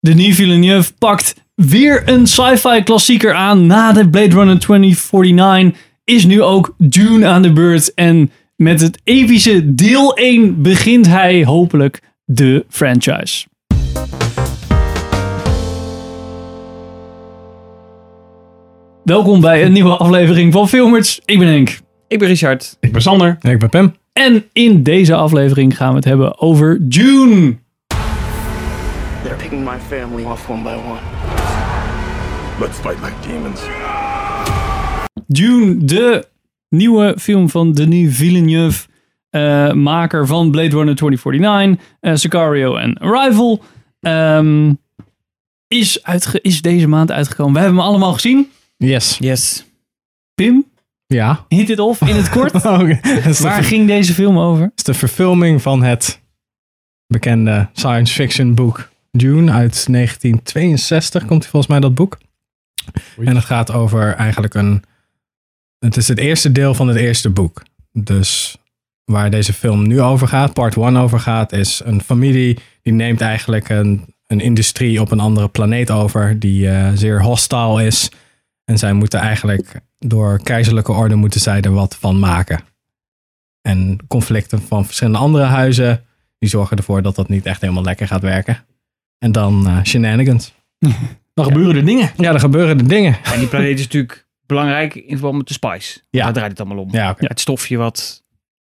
Denis 0.00 0.34
Villeneuve 0.34 0.92
pakt 0.98 1.34
weer 1.54 2.02
een 2.08 2.26
sci-fi 2.26 2.82
klassieker 2.82 3.34
aan. 3.34 3.66
Na 3.66 3.92
de 3.92 4.08
Blade 4.08 4.34
Runner 4.34 4.58
2049 4.58 5.80
is 6.04 6.24
nu 6.24 6.42
ook 6.42 6.74
Dune 6.78 7.26
aan 7.26 7.42
de 7.42 7.52
beurt. 7.52 7.94
En 7.94 8.30
met 8.56 8.80
het 8.80 9.00
epische 9.04 9.74
deel 9.74 10.16
1 10.16 10.62
begint 10.62 11.06
hij 11.06 11.44
hopelijk 11.44 12.00
de 12.24 12.64
franchise. 12.68 13.46
Welkom 19.04 19.40
bij 19.40 19.64
een 19.64 19.72
nieuwe 19.72 19.96
aflevering 19.96 20.52
van 20.52 20.68
Filmers. 20.68 21.20
Ik 21.24 21.38
ben 21.38 21.48
Henk. 21.48 21.78
Ik 22.08 22.18
ben 22.18 22.28
Richard. 22.28 22.76
Ik 22.80 22.92
ben 22.92 23.02
Sander. 23.02 23.38
Ik 23.40 23.58
ben 23.58 23.68
Pim. 23.68 23.94
En 24.12 24.44
in 24.52 24.82
deze 24.82 25.14
aflevering 25.14 25.76
gaan 25.76 25.90
we 25.90 25.96
het 25.96 26.04
hebben 26.04 26.40
over 26.40 26.88
Dune. 26.88 27.56
Picking 29.48 29.64
my 29.64 29.78
family 29.78 30.24
off 30.24 30.48
one 30.48 30.62
by 30.62 30.74
one. 30.74 31.00
Let's 32.60 32.78
fight 32.78 33.00
like 33.02 33.14
demons. 33.28 33.60
Dune, 35.26 35.84
de 35.84 36.28
nieuwe 36.68 37.14
film 37.18 37.48
van 37.50 37.72
Denis 37.72 38.16
Villeneuve, 38.16 38.86
eh, 39.30 39.72
maker 39.72 40.26
van 40.26 40.50
Blade 40.50 40.68
Runner 40.68 40.94
2049, 40.94 41.86
eh, 42.00 42.14
Sicario 42.14 42.76
en 42.76 42.98
Arrival, 42.98 43.62
ehm, 44.00 44.72
is, 45.68 46.02
uitge 46.02 46.40
is 46.40 46.62
deze 46.62 46.86
maand 46.88 47.10
uitgekomen. 47.10 47.52
We 47.54 47.58
hebben 47.60 47.78
hem 47.78 47.86
allemaal 47.88 48.12
gezien. 48.12 48.50
Yes. 48.76 49.16
Yes. 49.20 49.64
Pim, 50.34 50.64
Ja. 51.06 51.44
hit 51.48 51.70
it 51.70 51.78
off 51.78 52.00
in 52.00 52.16
het 52.16 52.28
kort. 52.28 52.52
Het 52.62 52.62
de 52.62 53.42
Waar 53.42 53.64
ging 53.64 53.86
deze 53.86 54.14
film 54.14 54.38
over? 54.38 54.70
is 54.76 54.82
de 54.82 54.94
verfilming 54.94 55.62
van 55.62 55.82
het 55.82 56.20
bekende 57.06 57.68
science 57.72 58.14
fiction 58.14 58.54
boek 58.54 58.88
Dune 59.18 59.52
uit 59.52 59.86
1962 59.90 61.24
komt 61.24 61.46
volgens 61.46 61.72
mij 61.72 61.80
dat 61.80 61.94
boek. 61.94 62.18
En 63.24 63.34
het 63.34 63.44
gaat 63.44 63.72
over 63.72 64.14
eigenlijk 64.14 64.54
een... 64.54 64.82
Het 65.78 65.96
is 65.96 66.08
het 66.08 66.18
eerste 66.18 66.52
deel 66.52 66.74
van 66.74 66.88
het 66.88 66.96
eerste 66.96 67.30
boek. 67.30 67.62
Dus 67.92 68.56
waar 69.04 69.30
deze 69.30 69.52
film 69.52 69.86
nu 69.86 70.00
over 70.00 70.28
gaat, 70.28 70.52
part 70.52 70.76
1 70.76 70.96
over 70.96 71.20
gaat, 71.20 71.52
is 71.52 71.80
een 71.84 72.00
familie 72.00 72.58
die 72.82 72.92
neemt 72.92 73.20
eigenlijk 73.20 73.68
een, 73.68 74.14
een 74.26 74.40
industrie 74.40 75.00
op 75.00 75.10
een 75.10 75.20
andere 75.20 75.48
planeet 75.48 75.90
over 75.90 76.38
die 76.38 76.70
eh, 76.70 76.90
zeer 76.94 77.22
hostile 77.22 77.86
is. 77.86 78.10
En 78.64 78.78
zij 78.78 78.92
moeten 78.92 79.20
eigenlijk 79.20 79.80
door 79.98 80.42
keizerlijke 80.42 80.92
orde 80.92 81.14
moeten 81.14 81.40
zij 81.40 81.60
er 81.60 81.72
wat 81.72 81.96
van 81.96 82.18
maken. 82.18 82.60
En 83.62 83.98
conflicten 84.08 84.62
van 84.62 84.84
verschillende 84.84 85.18
andere 85.18 85.44
huizen, 85.44 86.04
die 86.38 86.48
zorgen 86.48 86.76
ervoor 86.76 87.02
dat 87.02 87.14
dat 87.14 87.28
niet 87.28 87.46
echt 87.46 87.60
helemaal 87.60 87.82
lekker 87.82 88.06
gaat 88.06 88.22
werken. 88.22 88.64
En 89.18 89.32
dan 89.32 89.66
eh, 89.66 89.82
shenanigans. 89.84 90.54
Dan 91.34 91.46
gebeuren 91.46 91.76
er 91.76 91.84
dingen. 91.84 92.10
Ja, 92.16 92.32
er 92.32 92.40
gebeuren 92.40 92.78
de 92.78 92.84
dingen. 92.84 93.18
En 93.24 93.38
die 93.38 93.48
planeet 93.48 93.78
is 93.78 93.82
natuurlijk 93.84 94.26
belangrijk 94.46 94.94
in 94.94 95.08
verband 95.16 95.36
met 95.36 95.46
de 95.48 95.52
spice. 95.52 96.00
Ja. 96.10 96.24
Daar 96.24 96.32
draait 96.32 96.50
het 96.50 96.60
allemaal 96.60 96.84
om. 96.84 96.92
Ja. 96.92 97.14
Het 97.18 97.40
stofje 97.40 97.76
wat... 97.76 98.24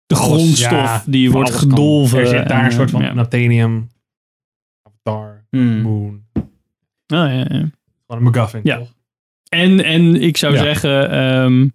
De 0.06 0.14
grondstof 0.14 0.70
ja, 0.70 1.02
die 1.06 1.30
wordt 1.30 1.50
gedolven. 1.50 2.18
Er 2.18 2.26
zit 2.26 2.48
daar 2.48 2.58
en, 2.58 2.64
een 2.64 2.72
soort 2.72 2.90
van 2.90 3.02
ja. 3.02 3.12
Nathanium, 3.12 3.88
Avatar, 4.82 5.44
Hmm. 5.50 5.80
Moon. 5.80 6.22
Ah, 6.34 6.44
ja, 7.06 7.28
ja. 7.32 7.44
Gewoon 7.48 7.70
een 8.08 8.22
McGuffin, 8.22 8.60
Ja. 8.64 8.78
toch? 8.78 8.94
En, 9.48 9.84
en 9.84 10.22
ik 10.22 10.36
zou 10.36 10.54
Ja. 10.54 10.62
zeggen, 10.62 11.10
ehm, 11.10 11.68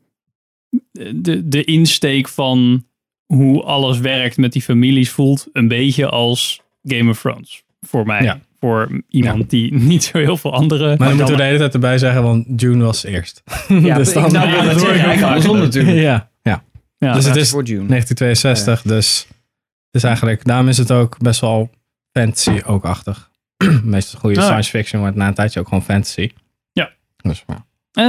de, 1.16 1.48
de 1.48 1.64
insteek 1.64 2.28
van 2.28 2.86
hoe 3.26 3.64
alles 3.64 4.00
werkt 4.00 4.38
met 4.38 4.52
die 4.54 4.62
families 4.62 5.10
voelt 5.10 5.48
een 5.54 5.68
beetje 5.68 6.10
als 6.10 6.62
Game 6.84 7.10
of 7.10 7.20
Thrones. 7.22 7.64
Voor 7.82 8.06
mij. 8.06 8.24
Ja. 8.24 8.40
Voor 8.60 9.02
iemand 9.10 9.50
die 9.50 9.74
niet 9.74 10.04
zo 10.04 10.18
heel 10.18 10.38
veel 10.38 10.54
andere... 10.54 10.88
Maar 10.88 10.98
dan 11.08 11.08
moeten 11.18 11.36
we 11.36 11.42
de 11.42 11.44
hele 11.48 11.58
tijd 11.58 11.74
erbij 11.74 11.98
zeggen, 11.98 12.24
want 12.24 12.46
June 12.62 12.84
was 12.84 13.04
eerst. 13.04 13.44
Ja, 13.68 13.96
Dus 13.98 14.08
ik 14.08 14.14
dan- 14.14 14.32
nou, 14.32 14.48
Ja, 14.50 14.64
dat 14.64 14.80
dat 14.80 14.90
ik 14.96 15.06
ook 15.06 15.22
andersom 15.22 15.58
natuurlijk. 15.58 15.98
ja, 15.98 16.30
ja. 16.42 16.64
ja, 16.98 17.14
dus 17.14 17.26
het 17.26 17.36
is 17.36 17.50
voor 17.50 17.64
June. 17.64 17.86
1962, 17.88 18.82
dus 18.82 19.28
het 19.86 19.96
is 19.96 20.04
eigenlijk, 20.04 20.46
daarom 20.46 20.68
is 20.68 20.78
het 20.78 20.92
ook 20.92 21.18
best 21.18 21.42
wel 21.42 21.70
fantasy 22.12 22.62
ook 22.66 22.86
achtig. 22.86 23.30
Meestal 23.84 24.20
goede 24.20 24.40
Ah. 24.40 24.46
science 24.46 24.70
fiction 24.70 25.02
wordt 25.02 25.16
na 25.16 25.28
een 25.28 25.34
tijdje 25.34 25.60
ook 25.60 25.68
gewoon 25.68 25.84
fantasy. 25.84 26.30
Ja. 26.72 26.90
Dus, 27.18 27.44
ja. 27.48 27.66
Eh, 27.92 28.04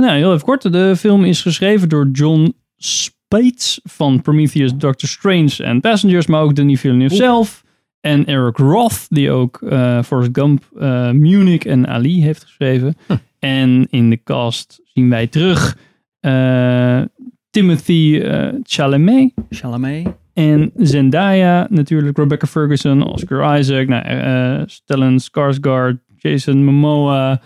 nou, 0.00 0.16
heel 0.16 0.32
even 0.32 0.44
kort. 0.44 0.72
De 0.72 0.94
film 0.98 1.24
is 1.24 1.42
geschreven 1.42 1.88
door 1.88 2.08
John 2.12 2.54
Spates 2.76 3.80
van 3.84 4.22
Prometheus, 4.22 4.74
Doctor 4.74 5.08
Strange 5.08 5.54
en 5.64 5.80
Passengers, 5.80 6.26
maar 6.26 6.40
ook 6.42 6.54
Denis 6.54 6.80
Villeneuve 6.80 7.14
zelf. 7.14 7.64
En 8.00 8.26
Eric 8.26 8.56
Roth, 8.56 9.06
die 9.08 9.30
ook 9.30 9.62
eh 9.62 10.02
Forrest 10.02 10.30
Gump, 10.32 10.64
eh, 10.78 11.10
Munich 11.10 11.62
en 11.62 11.86
Ali 11.86 12.22
heeft 12.22 12.42
geschreven. 12.42 12.96
En 13.38 13.86
in 13.90 14.10
de 14.10 14.22
cast 14.22 14.80
zien 14.84 15.08
wij 15.08 15.26
terug 15.26 15.76
eh, 16.20 17.02
Timothy 17.50 18.20
eh, 18.22 18.48
Chalamet 18.62 19.32
Chalamet. 19.50 20.06
en 20.32 20.72
Zendaya, 20.76 21.66
natuurlijk 21.70 22.18
Rebecca 22.18 22.46
Ferguson, 22.46 23.02
Oscar 23.02 23.58
Isaac, 23.58 23.88
nou, 23.88 24.02
eh, 24.04 24.62
Stellan 24.66 25.20
Skarsgård, 25.20 25.96
Jason 26.16 26.64
Momoa. 26.64 27.40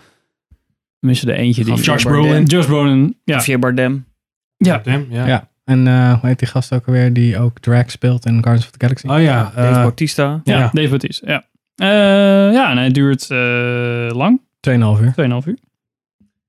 We 0.99 1.07
missen 1.07 1.29
er 1.29 1.35
eentje 1.35 1.63
die... 1.63 1.73
Josh 1.73 2.03
Bardem. 2.03 2.21
Brolin. 2.21 2.43
Josh 2.45 2.65
Brolin, 2.65 3.17
ja. 3.23 3.35
Javier 3.35 3.59
Bardem. 3.59 4.05
Ja. 4.57 4.81
Damn, 4.83 5.05
ja. 5.09 5.27
ja. 5.27 5.49
En 5.63 5.87
eh, 5.87 6.19
hoe 6.19 6.29
heet 6.29 6.39
die 6.39 6.47
gast 6.47 6.73
ook 6.73 6.85
alweer 6.87 7.13
die 7.13 7.37
ook 7.37 7.59
Drag 7.59 7.91
speelt 7.91 8.25
in 8.25 8.31
Guardians 8.33 8.65
of 8.65 8.71
the 8.71 8.79
Galaxy? 8.79 9.07
Oh 9.07 9.21
ja. 9.21 9.43
Dave 9.55 9.67
eh, 9.67 9.81
Bautista. 9.81 10.41
Ja, 10.43 10.57
Ja. 10.57 10.69
Dave 10.73 10.89
Bautista, 10.89 11.31
ja. 11.31 11.43
Eh, 11.75 12.53
ja, 12.53 12.69
en 12.71 12.77
hij 12.77 12.91
duurt 12.91 13.29
eh, 13.31 13.37
lang, 14.17 14.41
2,5 14.69 15.01
uur. 15.01 15.13
2,5 15.41 15.47
uur. 15.47 15.57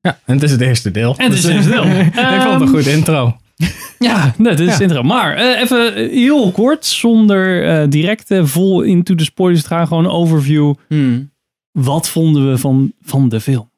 Ja, 0.00 0.18
en 0.24 0.34
het 0.34 0.42
is 0.42 0.50
het 0.50 0.60
eerste 0.60 0.90
deel. 0.90 1.16
En 1.16 1.24
het 1.24 1.34
is 1.38 1.42
het 1.44 1.52
eerste 1.52 1.70
deel. 1.70 1.84
ik 1.86 2.14
vond 2.14 2.14
het 2.14 2.44
Ehm, 2.44 2.62
een 2.62 2.68
goede 2.68 2.92
intro. 2.92 3.36
Ja, 3.98 4.34
dat 4.38 4.58
is 4.60 4.66
Ja. 4.66 4.72
interessant. 4.72 5.06
Maar 5.06 5.34
eh, 5.36 5.60
even 5.60 6.08
heel 6.10 6.52
kort, 6.52 6.86
zonder 6.86 7.68
eh, 7.68 7.88
direct 7.88 8.30
eh, 8.30 8.44
vol 8.44 8.82
into 8.82 9.14
de 9.14 9.24
spoilers 9.24 9.62
te 9.62 9.68
gaan, 9.68 9.86
gewoon 9.86 10.04
een 10.04 10.10
overview. 10.10 10.74
Hmm. 10.88 11.30
Wat 11.72 12.08
vonden 12.08 12.50
we 12.50 12.58
van, 12.58 12.92
van 13.02 13.28
de 13.28 13.40
film? 13.40 13.70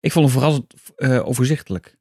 Ik 0.00 0.12
vond 0.12 0.24
hem 0.24 0.34
verrassend 0.34 0.74
eh, 0.96 1.28
overzichtelijk. 1.28 1.95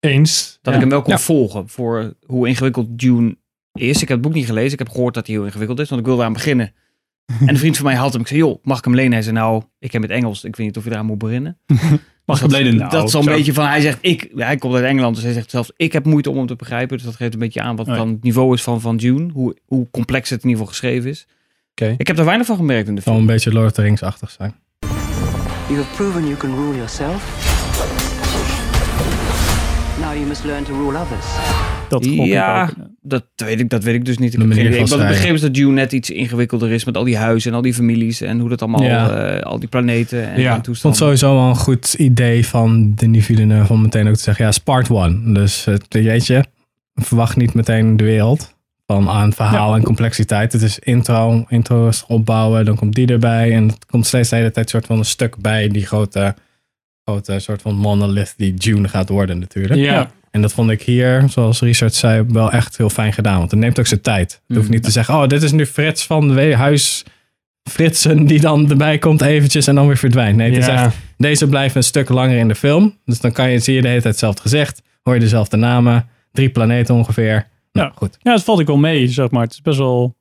Eens. 0.00 0.58
Dat 0.62 0.72
Ja. 0.72 0.72
ik 0.74 0.80
hem 0.80 0.90
wel 0.90 1.02
kon 1.02 1.12
Ja. 1.12 1.18
volgen 1.18 1.68
voor 1.68 2.14
hoe 2.26 2.48
ingewikkeld 2.48 2.98
Dune 2.98 3.36
is. 3.72 3.94
Ik 4.02 4.08
heb 4.08 4.08
het 4.08 4.20
boek 4.20 4.34
niet 4.34 4.46
gelezen. 4.46 4.72
Ik 4.72 4.78
heb 4.78 4.88
gehoord 4.88 5.14
dat 5.14 5.26
hij 5.26 5.36
heel 5.36 5.44
ingewikkeld 5.44 5.78
is, 5.80 5.88
want 5.88 6.00
ik 6.00 6.06
wilde 6.06 6.22
aan 6.22 6.32
beginnen. 6.32 6.72
En 7.40 7.48
een 7.48 7.58
vriend 7.58 7.76
van 7.76 7.84
mij 7.86 7.94
had 7.94 8.12
hem. 8.12 8.20
Ik 8.20 8.26
zei, 8.26 8.38
joh, 8.40 8.58
mag 8.64 8.78
ik 8.78 8.84
hem 8.84 8.94
lenen? 8.94 9.12
Hij 9.12 9.22
zei, 9.22 9.34
nou, 9.34 9.62
ik 9.78 9.92
heb 9.92 10.02
het 10.02 10.10
Engels. 10.10 10.44
Ik 10.44 10.56
weet 10.56 10.66
niet 10.66 10.76
of 10.76 10.84
je 10.84 10.90
eraan 10.90 11.06
moet 11.06 11.18
beginnen. 11.18 11.58
Mag 12.24 12.40
dat, 12.40 12.52
ik 12.52 12.56
lenen? 12.56 12.78
dat 12.78 12.90
Nou, 12.92 13.04
is 13.04 13.10
zo'n 13.10 13.22
zo. 13.22 13.30
beetje 13.30 13.52
van, 13.52 13.66
hij 13.66 13.80
zegt, 13.80 13.98
ik, 14.00 14.30
hij 14.34 14.56
komt 14.56 14.74
uit 14.74 14.84
Engeland, 14.84 15.14
dus 15.14 15.24
hij 15.24 15.32
zegt 15.32 15.50
zelfs, 15.50 15.72
ik 15.76 15.92
heb 15.92 16.04
moeite 16.04 16.30
om 16.30 16.36
hem 16.36 16.46
te 16.46 16.56
begrijpen. 16.56 16.96
Dus 16.96 17.06
dat 17.06 17.16
geeft 17.16 17.32
een 17.32 17.38
beetje 17.38 17.60
aan 17.60 17.76
wat 17.76 17.86
Oh 17.86 17.92
ja. 17.92 17.98
dan 17.98 18.08
het 18.08 18.22
niveau 18.22 18.54
is 18.54 18.62
van, 18.62 18.80
van 18.80 18.96
Dune. 18.96 19.32
Hoe, 19.32 19.56
hoe 19.66 19.90
complex 19.90 20.30
het 20.30 20.42
in 20.42 20.48
ieder 20.48 20.66
geval 20.66 20.78
geschreven 20.80 21.10
is. 21.10 21.26
Oké. 21.70 21.94
Ik 21.98 22.06
heb 22.06 22.18
er 22.18 22.24
weinig 22.24 22.46
van 22.46 22.56
gemerkt 22.56 22.88
in 22.88 22.94
de 22.94 23.00
zal 23.00 23.12
film. 23.12 23.26
een 23.26 23.32
beetje 23.34 23.52
Lord 23.52 23.66
of 23.66 23.72
the 23.72 23.82
Rings-achtig 23.82 24.30
zijn. 24.30 24.54
You 25.68 25.78
have 25.80 25.94
proven 25.96 26.22
you 26.26 26.36
can 26.36 26.54
rule 26.54 26.74
yourself. 26.74 27.55
You 30.16 30.28
must 30.28 30.44
learn 30.44 30.64
to 30.64 30.72
rule 30.74 30.98
others. 30.98 31.26
Dat 31.88 32.04
Ja. 32.04 32.70
Dat 33.02 33.24
weet 33.36 33.60
ik, 33.60 33.70
dat 33.70 33.84
weet 33.84 33.94
ik 33.94 34.04
dus 34.04 34.18
niet. 34.18 34.32
Ik 34.34 34.38
De 34.40 34.44
heb 34.46 34.54
geen 34.54 34.66
idee. 34.66 34.80
Wat 34.86 35.00
ik 35.00 35.06
begreep 35.08 35.34
is 35.34 35.40
dat 35.40 35.54
Dune 35.54 35.72
net 35.72 35.92
iets 35.92 36.10
ingewikkelder 36.10 36.70
is 36.70 36.84
met 36.84 36.96
al 36.96 37.04
die 37.04 37.16
huizen 37.16 37.50
en 37.50 37.56
al 37.56 37.62
die 37.62 37.74
families 37.74 38.20
en 38.20 38.38
hoe 38.38 38.48
dat 38.48 38.62
allemaal, 38.62 38.82
Ja. 38.82 39.10
eh, 39.10 39.42
al 39.42 39.58
die 39.58 39.68
planeten 39.68 40.28
en, 40.28 40.28
Ja. 40.28 40.34
en 40.40 40.42
Ik 40.44 40.50
vond 40.50 40.64
toestanden. 40.64 40.98
sowieso 41.00 41.34
wel 41.34 41.48
een 41.48 41.56
goed 41.56 41.94
idee 41.94 42.46
van 42.46 42.94
Denis 42.94 43.24
Villeneuve 43.24 43.72
om 43.72 43.82
meteen 43.82 44.08
ook 44.08 44.14
te 44.14 44.22
zeggen, 44.22 44.44
ja, 44.44 44.50
is 44.50 44.58
part 44.58 44.90
one. 44.90 45.32
Dus 45.32 45.64
het, 45.64 45.84
weet 45.90 46.26
je, 46.26 46.44
verwacht 46.94 47.36
niet 47.36 47.54
meteen 47.54 47.96
de 47.96 48.04
wereld 48.04 48.54
van 48.86 49.08
aan 49.08 49.32
verhaal 49.32 49.74
en 49.74 49.82
complexiteit. 49.82 50.52
Het 50.52 50.62
is 50.62 50.78
intro, 50.78 51.44
intro 51.48 51.88
is 51.88 52.04
opbouwen, 52.06 52.64
dan 52.64 52.76
komt 52.76 52.94
die 52.94 53.06
erbij 53.06 53.52
en 53.52 53.68
het 53.68 53.86
komt 53.86 54.06
steeds 54.06 54.28
de 54.28 54.36
hele 54.36 54.50
tijd 54.50 54.70
soort 54.70 54.86
van 54.86 54.98
een 54.98 55.04
stuk 55.04 55.36
bij 55.36 55.68
die 55.68 55.86
grote, 55.86 56.34
grote 57.10 57.38
soort 57.38 57.62
van 57.62 57.74
monolith 57.74 58.34
die 58.36 58.54
Dune 58.54 58.88
gaat 58.88 59.08
worden 59.08 59.38
natuurlijk. 59.38 59.80
Ja. 59.80 60.10
En 60.30 60.40
dat 60.42 60.52
vond 60.52 60.70
ik 60.70 60.82
hier, 60.82 61.24
zoals 61.28 61.60
Richard 61.60 61.94
zei, 61.94 62.24
wel 62.28 62.50
echt 62.52 62.76
heel 62.76 62.90
fijn 62.90 63.12
gedaan. 63.12 63.38
Want 63.38 63.50
het 63.50 63.60
neemt 63.60 63.78
ook 63.78 63.86
zijn 63.86 64.00
tijd. 64.00 64.40
Het 64.46 64.56
hoeft 64.56 64.68
Mm. 64.68 64.74
niet 64.74 64.82
te 64.82 64.90
zeggen, 64.90 65.14
oh, 65.14 65.26
dit 65.26 65.42
is 65.42 65.52
nu 65.52 65.66
Frits 65.66 66.06
van 66.06 66.34
de 66.34 66.54
huis 66.54 67.04
Fritsen 67.70 68.26
die 68.26 68.40
dan 68.40 68.70
erbij 68.70 68.98
komt 68.98 69.20
eventjes 69.22 69.66
en 69.66 69.74
dan 69.74 69.86
weer 69.86 69.96
verdwijnt. 69.96 70.36
Nee, 70.36 70.48
het 70.50 70.58
is 70.62 70.68
echt, 70.68 70.96
deze 71.16 71.48
blijven 71.48 71.76
een 71.76 71.82
stuk 71.82 72.08
langer 72.08 72.36
in 72.38 72.48
de 72.48 72.54
film. 72.54 72.98
Dus 73.04 73.20
dan 73.20 73.32
kan 73.32 73.50
je, 73.50 73.58
zie 73.58 73.74
je 73.74 73.80
de 73.82 73.88
hele 73.88 74.00
tijd 74.00 74.12
hetzelfde 74.12 74.42
gezicht. 74.42 74.82
Hoor 75.02 75.14
je 75.14 75.20
dezelfde 75.20 75.56
namen. 75.56 76.08
Drie 76.32 76.48
planeten 76.48 76.94
ongeveer. 76.94 77.46
Nou, 77.72 77.86
Ja. 77.88 77.92
goed. 77.96 78.16
Ja, 78.22 78.32
het 78.32 78.42
valt 78.42 78.60
ook 78.60 78.66
wel 78.66 78.76
mee, 78.76 79.08
zeg 79.08 79.30
maar. 79.30 79.42
Het 79.42 79.52
is 79.52 79.62
best 79.62 79.78
wel 79.78 80.16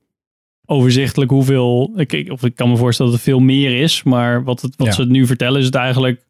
overzichtelijk 0.65 1.31
hoeveel... 1.31 1.91
Ik, 1.95 2.13
ik- 2.13 2.31
of 2.31 2.43
ik 2.43 2.55
kan 2.55 2.69
me 2.69 2.77
voorstellen 2.77 3.11
dat 3.11 3.19
er 3.21 3.25
veel 3.27 3.39
meer 3.39 3.81
is. 3.81 4.03
Maar 4.03 4.43
wat, 4.43 4.61
het, 4.61 4.73
wat 4.77 4.87
Ja. 4.87 4.93
ze 4.93 5.01
het 5.01 5.09
nu 5.09 5.25
vertellen 5.25 5.59
is 5.59 5.65
het 5.65 5.75
eigenlijk... 5.75 6.24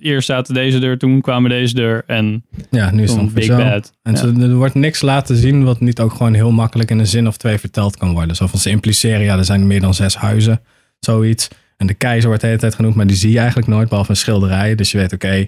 Eerst 0.00 0.26
zaten 0.26 0.54
deze 0.54 0.78
deur, 0.78 0.98
toen 0.98 1.20
kwamen 1.20 1.50
deze 1.50 1.74
deur. 1.74 2.02
En 2.06 2.44
Ja, 2.70 2.90
nu 2.90 3.02
is 3.02 3.12
het 3.14 3.34
Big. 3.34 3.46
Bad. 3.48 3.92
En 4.02 4.12
Ja. 4.12 4.18
ze- 4.18 4.34
er 4.40 4.54
wordt 4.54 4.74
niks 4.74 5.00
laten 5.00 5.36
zien 5.36 5.64
wat 5.64 5.80
niet 5.80 6.00
ook 6.00 6.12
gewoon 6.12 6.34
heel 6.34 6.50
makkelijk 6.52 6.90
in 6.90 6.98
een 6.98 7.06
zin 7.06 7.26
of 7.26 7.36
twee 7.36 7.58
verteld 7.58 7.96
kan 7.96 8.12
worden. 8.12 8.36
Zo 8.36 8.46
van 8.46 8.58
ze 8.58 8.70
impliceren, 8.70 9.20
ja, 9.22 9.36
er 9.38 9.44
zijn 9.44 9.66
meer 9.66 9.80
dan 9.80 9.94
zes 9.94 10.16
huizen. 10.16 10.60
Zoiets. 11.00 11.48
En 11.76 11.86
de 11.86 11.94
keizer 11.94 12.26
wordt 12.26 12.40
de 12.40 12.46
hele 12.48 12.58
tijd 12.58 12.74
genoemd, 12.74 12.94
maar 12.94 13.06
die 13.06 13.16
zie 13.16 13.30
je 13.30 13.38
eigenlijk 13.38 13.68
nooit, 13.68 13.88
behalve 13.88 14.10
een 14.10 14.16
schilderij. 14.16 14.74
Dus 14.74 14.90
je 14.92 14.98
weet, 14.98 15.12
oké, 15.12 15.46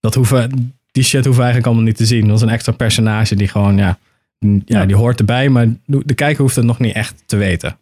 dat 0.00 0.14
hoeven, 0.14 0.74
die 0.92 1.02
shit 1.02 1.12
hoeven 1.24 1.32
we 1.42 1.48
eigenlijk 1.48 1.66
allemaal 1.66 1.84
niet 1.84 1.96
te 1.96 2.06
zien. 2.06 2.26
Dat 2.26 2.36
is 2.36 2.42
een 2.42 2.48
extra 2.48 2.72
personage 2.72 3.34
die 3.36 3.48
gewoon, 3.48 3.76
ja, 3.76 3.98
ja, 4.38 4.58
Ja. 4.64 4.86
die 4.86 4.96
hoort 4.96 5.18
erbij, 5.18 5.48
maar 5.48 5.66
de 5.84 6.02
de 6.04 6.14
kijker 6.14 6.42
hoeft 6.42 6.56
het 6.56 6.64
nog 6.64 6.78
niet 6.78 6.94
echt 6.94 7.22
te 7.26 7.36
weten. 7.36 7.76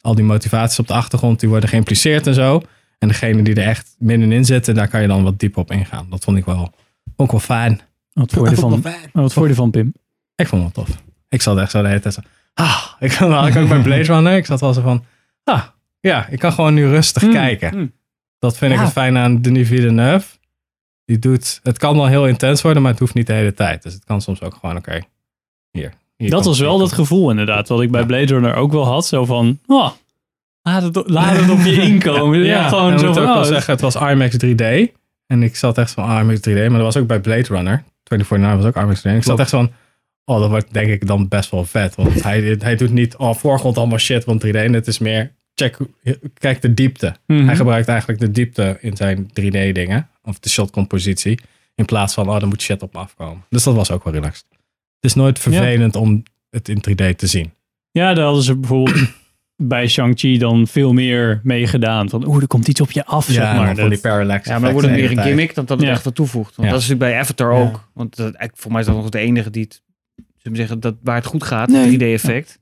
Al 0.00 0.14
die 0.14 0.24
motivaties 0.24 0.78
op 0.78 0.86
de 0.86 0.92
achtergrond, 0.94 1.40
die 1.40 1.48
worden 1.48 1.68
geïmpliceerd 1.68 2.26
en 2.26 2.34
zo. 2.34 2.62
En 2.98 3.08
degene 3.08 3.42
die 3.42 3.54
er 3.54 3.66
echt 3.66 3.94
middenin 3.98 4.44
zitten, 4.44 4.74
daar 4.74 4.88
kan 4.88 5.00
je 5.02 5.08
dan 5.08 5.22
wat 5.22 5.38
diep 5.38 5.56
op 5.56 5.70
ingaan. 5.70 6.06
Dat 6.10 6.24
vond 6.24 6.36
ik 6.36 6.44
wel, 6.44 6.72
ook 7.16 7.30
wel 7.30 7.40
fijn. 7.40 7.80
Wat 8.12 8.32
vond 8.32 8.48
je 8.48 8.54
ervan, 8.54 8.82
wat 9.12 9.32
vond 9.32 9.44
je 9.44 9.50
ervan, 9.50 9.70
Pim? 9.70 9.94
Ik 10.34 10.46
vond 10.46 10.64
het 10.64 10.76
wel 10.76 10.84
tof. 10.84 11.02
Ik 11.28 11.42
zat 11.42 11.58
echt 11.58 11.70
zo 11.70 11.82
de 11.82 11.88
hele 11.88 12.00
tijd 12.00 12.14
zo. 12.14 12.20
Ah, 12.54 12.84
ik 12.98 13.12
had 13.12 13.56
ook 13.56 13.68
bij 13.68 13.82
Blaze 13.82 14.12
Runner. 14.12 14.36
Ik 14.36 14.46
zat 14.46 14.60
wel 14.60 14.72
zo 14.72 14.80
van. 14.80 15.04
Ah, 15.44 15.62
ja, 16.00 16.26
ik 16.28 16.38
kan 16.38 16.52
gewoon 16.52 16.74
nu 16.74 16.86
rustig 16.86 17.22
Hmm, 17.22 17.32
kijken. 17.32 17.70
hmm. 17.70 17.92
Dat 18.38 18.56
vind 18.58 18.72
ik 18.72 18.78
het 18.78 18.92
fijn 18.92 19.16
aan 19.16 19.40
Denis 19.42 19.68
Villeneuve. 19.68 20.36
Die 21.04 21.18
doet, 21.18 21.60
het 21.62 21.78
kan 21.78 21.96
wel 21.96 22.06
heel 22.06 22.26
intens 22.26 22.62
worden, 22.62 22.82
maar 22.82 22.90
het 22.90 23.00
hoeft 23.00 23.14
niet 23.14 23.26
de 23.26 23.32
hele 23.32 23.54
tijd. 23.54 23.82
Dus 23.82 23.92
het 23.92 24.04
kan 24.04 24.20
soms 24.20 24.42
ook 24.42 24.54
gewoon, 24.54 24.76
oké, 24.76 25.00
hier. 25.70 25.92
hier 26.16 26.30
Dat 26.30 26.44
was 26.44 26.58
wel 26.58 26.78
dat 26.78 26.92
gevoel 26.92 27.30
inderdaad, 27.30 27.68
wat 27.68 27.80
ik 27.80 27.90
bij 27.90 28.00
Ja. 28.00 28.06
Blade 28.06 28.24
Runner 28.26 28.54
ook 28.54 28.72
wel 28.72 28.84
had. 28.86 29.06
Zo 29.06 29.24
van, 29.24 29.58
oh, 29.66 29.90
laat, 30.68 30.94
het, 30.94 31.08
laat 31.10 31.36
het 31.36 31.50
op 31.50 31.58
je 31.58 31.80
inkomen. 31.92 32.38
ja, 32.44 32.62
en 32.62 32.68
gewoon 32.68 32.98
zo 32.98 33.12
van, 33.12 33.22
ook 33.22 33.34
wel 33.34 33.44
zeggen, 33.44 33.72
het 33.72 33.80
was 33.80 33.94
IMAX 33.96 34.36
3D. 34.44 34.92
En 35.26 35.42
ik 35.42 35.56
zat 35.56 35.78
echt 35.78 35.90
van 35.90 36.20
IMAX 36.20 36.38
3D, 36.48 36.52
maar 36.54 36.68
dat 36.70 36.80
was 36.80 36.96
ook 36.96 37.06
bij 37.06 37.20
Blade 37.20 37.46
Runner. 37.48 37.84
249 38.02 38.56
was 38.56 38.64
ook 38.64 38.76
IMAX 38.82 39.00
3D. 39.00 39.02
En 39.10 39.16
ik 39.16 39.22
zat 39.24 39.38
echt 39.38 39.50
van, 39.50 39.70
oh, 40.24 40.40
dat 40.40 40.48
wordt 40.48 40.72
denk 40.72 40.90
ik 40.90 41.06
dan 41.06 41.28
best 41.28 41.50
wel 41.50 41.64
vet. 41.64 41.94
Want 41.94 42.22
hij, 42.22 42.56
hij 42.58 42.76
doet 42.76 42.90
niet, 42.92 43.16
oh, 43.16 43.34
voorgrond 43.34 43.76
allemaal 43.76 43.98
shit 43.98 44.24
van 44.24 44.42
3D. 44.46 44.50
En 44.50 44.72
het 44.72 44.86
is 44.86 44.98
meer, 44.98 45.32
check, 45.54 45.76
kijk 46.38 46.60
de 46.60 46.74
diepte. 46.74 47.14
mhm. 47.26 47.46
Hij 47.46 47.56
gebruikt 47.56 47.88
eigenlijk 47.88 48.20
de 48.20 48.30
diepte 48.30 48.78
in 48.80 48.96
zijn 48.96 49.30
3D 49.40 49.72
dingen. 49.72 50.08
Of 50.22 50.38
de 50.38 50.48
shotcompositie. 50.48 51.38
In 51.74 51.84
plaats 51.84 52.14
van, 52.14 52.28
oh, 52.28 52.40
er 52.40 52.48
moet 52.48 52.62
shit 52.62 52.82
op 52.82 52.92
me 52.92 52.98
afkomen. 52.98 53.44
Dus 53.48 53.62
dat 53.62 53.74
was 53.74 53.90
ook 53.90 54.04
wel 54.04 54.12
relaxed. 54.12 54.44
Het 55.00 55.10
is 55.10 55.14
nooit 55.14 55.38
vervelend 55.38 55.96
om 55.96 56.22
het 56.50 56.68
in 56.68 56.82
3D 56.90 57.16
te 57.16 57.26
zien. 57.26 57.52
Ja, 57.90 58.14
daar 58.14 58.24
hadden 58.24 58.42
ze 58.42 58.56
bijvoorbeeld 58.56 58.96
bij 59.60 59.88
Shang-Chi 59.88 60.38
dan 60.38 60.66
veel 60.66 60.92
meer 60.92 61.40
mee 61.42 61.66
gedaan. 61.66 62.08
Van, 62.08 62.26
oeh, 62.26 62.40
er 62.40 62.46
komt 62.46 62.68
iets 62.68 62.80
op 62.80 62.90
je 62.90 63.04
af, 63.04 63.24
zeg 63.24 63.42
maar. 63.56 63.66
van 63.66 63.74
die 63.74 63.88
Dat- 63.88 64.00
parallax 64.00 64.44
Ja, 64.46 64.52
maar 64.52 64.60
dan 64.60 64.72
wordt 64.72 64.86
het 64.88 64.96
meer 64.96 65.10
een 65.10 65.22
gimmick 65.22 65.54
dan 65.54 65.64
dat 65.64 65.78
het 65.78 65.86
Ja. 65.86 65.92
echt 65.92 66.04
wat 66.04 66.14
toevoegt. 66.14 66.56
Want 66.56 66.68
Ja. 66.68 66.74
dat 66.74 66.82
is 66.82 66.88
natuurlijk 66.88 67.12
bij 67.12 67.20
Avatar 67.22 67.52
Ja. 67.54 67.60
ook. 67.60 67.88
Want 67.94 68.10
dat, 68.16 68.24
eigenlijk, 68.26 68.56
voor 68.56 68.70
mij 68.72 68.80
is 68.80 68.86
dat 68.86 68.96
nog 68.96 69.08
de 69.08 69.18
enige 69.18 69.50
die 69.50 69.62
het, 69.62 69.82
we 70.50 70.56
zeggen, 70.56 70.80
dat, 70.80 70.94
waar 71.02 71.14
het 71.16 71.26
goed 71.26 71.44
gaat, 71.44 71.68
Nee. 71.68 71.90
het 71.90 72.02
3D-effect. 72.02 72.58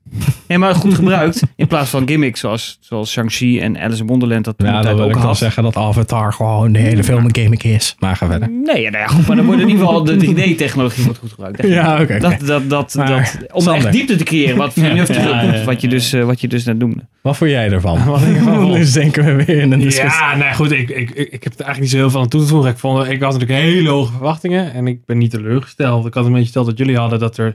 Nee, 0.47 0.57
maar 0.57 0.75
goed 0.75 0.93
gebruikt. 0.93 1.41
In 1.55 1.67
plaats 1.67 1.89
van 1.89 2.07
gimmicks 2.07 2.39
zoals, 2.39 2.77
zoals 2.79 3.11
Shang-Chi 3.11 3.59
en 3.59 3.77
Alice 3.79 4.01
in 4.01 4.07
Wonderland 4.07 4.45
dat 4.45 4.57
toen 4.57 4.67
Ja, 4.67 4.73
dan 4.73 4.81
tijd 4.83 4.95
wil 4.95 5.05
ook 5.05 5.15
ik 5.15 5.17
wel 5.21 5.35
zeggen 5.35 5.63
dat 5.63 5.75
Avatar 5.75 6.33
gewoon 6.33 6.71
de 6.71 6.79
hele 6.79 7.03
film 7.03 7.25
een 7.25 7.35
gimmick 7.35 7.63
is. 7.63 7.95
Maar 7.99 8.15
ga 8.15 8.27
verder. 8.27 8.49
Nee, 8.49 8.81
ja, 8.81 8.89
nou 8.89 9.03
ja, 9.03 9.07
goed, 9.07 9.27
maar 9.27 9.35
dan 9.35 9.45
wordt 9.45 9.61
in 9.61 9.69
ieder 9.69 9.85
geval 9.85 10.03
de 10.03 10.15
3D-technologie 10.25 11.03
wordt 11.03 11.19
goed 11.19 11.29
gebruikt. 11.31 11.67
Ja, 11.67 12.01
oké. 12.01 12.19
Dat, 12.19 12.39
dat, 12.39 12.69
dat, 12.69 12.93
Maar, 12.95 13.07
dat, 13.07 13.37
om 13.53 13.61
Sander. 13.61 13.83
echt 13.83 13.91
diepte 13.93 14.15
te 14.15 14.23
creëren, 14.23 14.57
wat 14.57 14.73
Villeneuve 14.73 15.13
Ja, 15.27 15.41
dus 15.41 15.59
ja, 15.59 15.65
wat, 15.65 15.81
je 15.81 15.87
dus, 15.87 16.13
eh, 16.13 16.23
wat 16.23 16.41
je 16.41 16.47
dus 16.47 16.63
net 16.65 16.77
noemde. 16.77 17.07
Wat 17.21 17.37
vond 17.37 17.49
jij 17.49 17.69
ervan? 17.71 18.03
Wat 18.05 18.21
ik 18.21 18.35
ervan 18.35 18.71
nu 18.71 18.91
denken 18.91 19.25
we 19.25 19.45
weer 19.45 19.61
in 19.61 19.71
een 19.71 19.79
discussie. 19.79 20.21
Ja, 20.21 20.35
nou 20.35 20.53
goed, 20.55 20.71
ik, 20.71 20.89
ik, 20.89 21.09
ik, 21.09 21.29
ik 21.31 21.43
heb 21.43 21.53
er 21.53 21.65
eigenlijk 21.65 21.79
niet 21.79 21.89
zo 21.89 21.97
heel 21.97 22.09
veel 22.09 22.19
aan 22.21 22.27
toe 22.27 22.41
te 22.41 22.47
voegen. 22.47 22.71
Ik, 22.71 22.77
vond, 22.77 23.07
ik 23.07 23.21
had 23.21 23.33
natuurlijk 23.33 23.59
hele 23.59 23.89
hoge 23.89 24.11
verwachtingen 24.11 24.73
en 24.73 24.87
ik 24.87 25.05
ben 25.05 25.17
niet 25.17 25.31
teleurgesteld. 25.31 26.05
Ik 26.05 26.13
had 26.13 26.23
een 26.23 26.29
beetje 26.29 26.45
gesteld 26.45 26.65
dat 26.65 26.77
jullie 26.77 26.97
hadden 26.97 27.19
dat 27.19 27.37
er, 27.37 27.53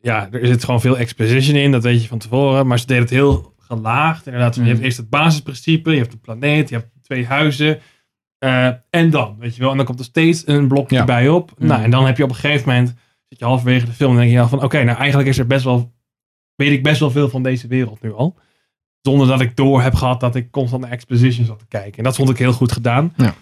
ja, 0.00 0.28
er 0.30 0.46
zit 0.46 0.64
gewoon 0.64 0.80
veel 0.80 0.98
exposition 0.98 1.56
in, 1.56 1.70
dat 1.72 1.82
weet 1.82 2.02
je 2.02 2.08
van 2.08 2.18
tevoren. 2.18 2.66
Maar 2.66 2.78
ze 2.78 2.86
deden 2.86 3.02
het 3.02 3.12
heel 3.12 3.54
gelaagd. 3.58 4.26
Inderdaad, 4.26 4.54
je 4.54 4.60
Mhm. 4.60 4.70
hebt 4.70 4.82
eerst 4.82 4.96
het 4.96 5.10
basisprincipe, 5.10 5.90
je 5.90 5.98
hebt 5.98 6.12
een 6.12 6.20
planeet, 6.20 6.68
je 6.68 6.74
hebt 6.74 6.88
twee 7.02 7.26
huizen. 7.26 7.78
eh, 8.38 8.68
en 8.90 9.10
dan, 9.10 9.36
weet 9.38 9.54
je 9.56 9.60
wel, 9.62 9.70
en 9.70 9.76
dan 9.76 9.86
komt 9.86 9.98
er 9.98 10.04
steeds 10.04 10.46
een 10.46 10.68
blokje 10.68 10.96
Ja. 10.96 11.04
bij 11.04 11.28
op. 11.28 11.52
Mhm. 11.58 11.66
Nou, 11.66 11.82
en 11.82 11.90
dan 11.90 12.06
heb 12.06 12.16
je 12.16 12.22
op 12.22 12.28
een 12.28 12.34
gegeven 12.34 12.68
moment, 12.68 12.94
zit 13.28 13.38
je 13.38 13.44
halverwege 13.44 13.86
de 13.86 13.92
film 13.92 14.10
en 14.12 14.16
denk 14.16 14.30
je 14.30 14.40
al 14.40 14.48
van, 14.48 14.62
oké, 14.62 14.82
nou 14.84 14.98
eigenlijk 14.98 15.28
is 15.28 15.38
er 15.38 15.46
best 15.46 15.64
wel, 15.64 15.92
weet 16.54 16.72
ik 16.72 16.82
best 16.82 17.00
wel 17.00 17.10
veel 17.10 17.28
van 17.28 17.42
deze 17.42 17.66
wereld 17.66 18.02
nu 18.02 18.12
al. 18.12 18.38
Zonder 19.02 19.26
dat 19.26 19.40
ik 19.40 19.56
door 19.56 19.82
heb 19.82 19.94
gehad 19.94 20.20
dat 20.20 20.34
ik 20.34 20.50
constant 20.50 20.82
naar 20.82 20.90
exposition 20.90 21.46
zat 21.46 21.58
te 21.58 21.66
kijken. 21.68 21.98
En 21.98 22.04
dat 22.04 22.16
vond 22.16 22.30
ik 22.30 22.38
heel 22.38 22.52
goed 22.52 22.72
gedaan. 22.72 23.12
Ja. 23.16 23.34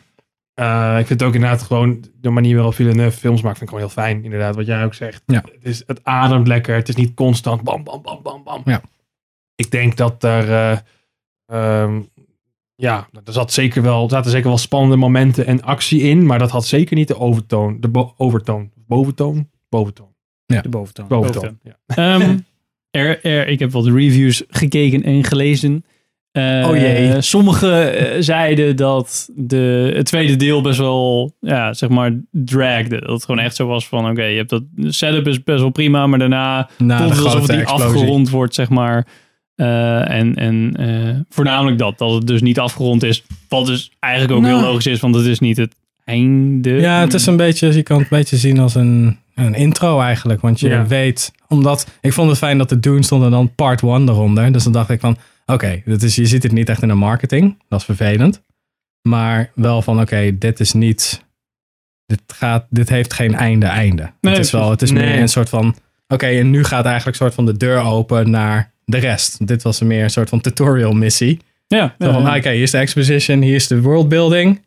Eh, 0.55 0.97
ik 1.01 1.07
vind 1.07 1.21
het 1.21 1.29
ook 1.29 1.35
inderdaad 1.35 1.63
gewoon 1.63 2.05
de 2.21 2.31
manier 2.31 2.55
waarop 2.55 2.75
Villeneuve 2.75 3.19
films 3.19 3.43
maakt, 3.43 3.59
vind 3.59 3.71
ik 3.71 3.77
gewoon 3.77 3.93
heel 3.95 4.03
fijn. 4.05 4.25
Inderdaad, 4.25 4.55
wat 4.57 4.67
jij 4.67 4.85
ook 4.85 4.95
zegt. 4.95 5.23
Ja. 5.27 5.43
Het, 5.53 5.65
is, 5.65 5.83
het 5.87 6.05
ademt 6.05 6.47
lekker. 6.47 6.75
Het 6.75 6.89
is 6.89 6.95
niet 6.95 7.15
constant 7.15 7.63
bam, 7.63 7.85
bam, 7.85 8.03
bam, 8.03 8.23
bam, 8.23 8.43
bam. 8.45 8.63
Ja. 8.65 8.81
Ik 9.55 9.71
denk 9.71 9.97
dat 9.97 10.25
er, 10.25 10.51
eh, 10.53 10.79
ehm, 11.47 12.01
ja, 12.75 13.09
er 13.25 13.33
zat 13.33 13.53
zeker 13.53 13.83
wel, 13.83 14.05
er 14.05 14.11
zaten 14.11 14.31
zeker 14.31 14.49
wel 14.49 14.59
spannende 14.59 14.97
momenten 14.97 15.47
en 15.47 15.63
actie 15.63 16.01
in, 16.01 16.27
maar 16.27 16.39
dat 16.39 16.51
had 16.51 16.67
zeker 16.67 16.97
niet 16.97 17.09
de 17.09 17.19
overtoon, 17.19 17.81
de 17.81 17.89
bo- 17.89 18.15
overtoon, 18.17 18.71
boventoon, 18.87 19.51
boventoon, 19.69 20.15
De 20.47 20.69
boventoon. 20.69 21.09
boventoon. 21.09 21.59
Ja. 21.63 21.77
Ehm, 21.87 22.39
er, 22.91 23.25
er, 23.25 23.49
ik 23.49 23.59
heb 23.59 23.71
wat 23.71 23.87
reviews 23.87 24.43
gekeken 24.49 25.03
en 25.03 25.25
gelezen. 25.25 25.85
Eh, 26.35 26.67
Oh 26.71 26.77
jee. 26.77 27.21
Sommigen 27.21 27.95
eh, 27.97 28.17
zeiden 28.23 28.77
dat 28.77 29.29
de, 29.35 29.93
het 29.97 30.07
tweede 30.07 30.37
deel 30.37 30.61
best 30.61 30.79
wel, 30.79 31.35
ja, 31.41 31.73
zeg 31.73 31.89
maar, 31.89 32.13
dragde. 32.31 33.01
Dat 33.01 33.11
het 33.11 33.25
gewoon 33.25 33.41
echt 33.45 33.57
zo 33.57 33.67
was 33.67 33.89
van, 33.89 34.11
oké, 34.11 34.23
je 34.25 34.37
hebt 34.37 34.51
dat 34.51 34.63
setup 34.77 35.27
is 35.27 35.43
best 35.43 35.61
wel 35.61 35.71
prima, 35.71 36.07
maar 36.07 36.19
daarna 36.19 36.69
Na 36.79 36.99
voelt 36.99 37.11
het 37.17 37.25
alsof 37.25 37.41
het 37.47 37.51
explosie. 37.51 37.87
afgerond 37.87 38.31
wordt, 38.31 38.55
zeg 38.55 38.69
maar. 38.69 39.07
Eh, 39.55 40.11
en 40.11 40.35
en 40.35 40.77
voornamelijk 41.29 41.79
dat, 41.79 41.99
dat 41.99 42.13
het 42.13 42.27
dus 42.27 42.43
niet 42.43 42.59
afgerond 42.59 43.03
is. 43.03 43.25
Wat 43.49 43.67
dus 43.67 43.91
eigenlijk 44.01 44.35
ook 44.35 44.43
Nou. 44.43 44.55
heel 44.61 44.65
logisch 44.71 44.87
is, 44.87 45.01
want 45.01 45.15
het 45.15 45.27
is 45.27 45.39
niet 45.39 45.57
het 45.57 45.75
einde. 46.05 46.71
Ja, 46.71 47.01
het 47.01 47.15
is 47.15 47.27
een 47.27 47.37
beetje, 47.37 47.73
je 47.75 47.83
kan 47.83 47.99
het 48.01 48.11
een 48.11 48.19
beetje 48.19 48.37
zien 48.37 48.59
als 48.59 48.75
een, 48.75 49.19
een 49.35 49.55
intro 49.55 50.01
eigenlijk. 50.01 50.41
Want 50.41 50.61
je 50.61 50.69
Ja. 50.69 50.87
weet, 50.87 51.33
omdat, 51.49 51.87
ik 52.01 52.13
vond 52.13 52.29
het 52.29 52.39
fijn 52.39 52.59
dat 52.59 52.69
de 52.69 52.81
Dune 52.81 53.03
stond 53.03 53.25
en 53.25 53.31
dan 53.31 53.55
part 53.55 53.83
1 53.83 54.09
eronder. 54.09 54.53
Dus 54.53 54.65
dan 54.65 54.73
dacht 54.73 54.91
ik 54.91 55.01
van, 55.01 55.17
oké, 55.47 55.83
is 55.85 56.15
je 56.15 56.27
ziet 56.27 56.43
het 56.43 56.53
niet 56.53 56.69
echt 56.69 56.83
in 56.83 56.89
de 56.89 56.95
marketing. 56.95 57.59
Dat 57.69 57.79
is 57.81 57.85
vervelend. 57.85 58.43
Maar 59.09 59.51
wel 59.55 59.83
van, 59.83 60.01
oké, 60.01 60.39
dit 60.39 60.61
is 60.61 60.73
niet, 60.73 61.25
dit, 62.07 62.21
gaat, 62.27 62.67
dit 62.71 62.89
heeft 62.89 63.13
geen 63.13 63.35
einde 63.35 63.67
einde. 63.67 64.13
Nee, 64.21 64.35
het 64.35 64.45
is 64.45 64.51
wel, 64.51 64.71
het 64.71 64.83
is 64.83 64.91
nee. 64.91 65.07
meer 65.07 65.21
een 65.21 65.29
soort 65.29 65.49
van, 65.49 65.77
oké, 66.09 66.27
en 66.27 66.51
nu 66.51 66.65
gaat 66.65 66.85
eigenlijk 66.85 67.17
een 67.17 67.23
soort 67.25 67.35
van 67.35 67.47
de 67.47 67.57
deur 67.57 67.81
open 67.83 68.31
naar 68.31 68.73
de 68.85 68.99
rest. 68.99 69.47
Dit 69.47 69.63
was 69.63 69.81
meer 69.81 70.03
een 70.03 70.11
soort 70.11 70.29
van 70.29 70.41
tutorial 70.41 70.93
missie. 70.93 71.41
ja, 71.67 71.95
Zo 71.99 72.13
van, 72.13 72.23
ja. 72.23 72.37
oké, 72.37 72.51
hier 72.51 72.63
is 72.63 72.71
de 72.71 72.79
exposition, 72.79 73.43
hier 73.43 73.55
is 73.55 73.67
de 73.67 73.81
worldbuilding. 73.81 74.63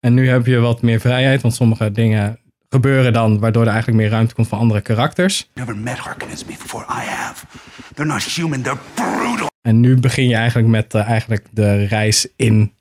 En 0.00 0.14
nu 0.14 0.28
heb 0.28 0.46
je 0.46 0.58
wat 0.58 0.82
meer 0.82 1.00
vrijheid, 1.00 1.42
want 1.42 1.54
sommige 1.54 1.92
dingen 1.92 2.38
gebeuren 2.68 3.12
dan, 3.12 3.38
waardoor 3.38 3.62
er 3.62 3.68
eigenlijk 3.68 3.98
meer 3.98 4.10
ruimte 4.10 4.34
komt 4.34 4.48
voor 4.48 4.58
andere 4.58 4.80
karakters. 4.80 5.48
Never 5.54 5.76
met 5.76 5.98
Harkonnens 5.98 6.44
before 6.44 6.84
I 6.84 7.08
have. 7.08 7.46
They're 7.94 8.12
not 8.12 8.22
human, 8.22 8.62
they're 8.62 8.78
brutal. 8.94 9.45
En 9.66 9.80
nu 9.80 9.96
begin 10.00 10.28
je 10.28 10.34
eigenlijk 10.34 10.68
met 10.68 10.94
eh, 10.94 11.08
eigenlijk 11.08 11.46
de 11.50 11.84
reis 11.84 12.28
in, 12.36 12.72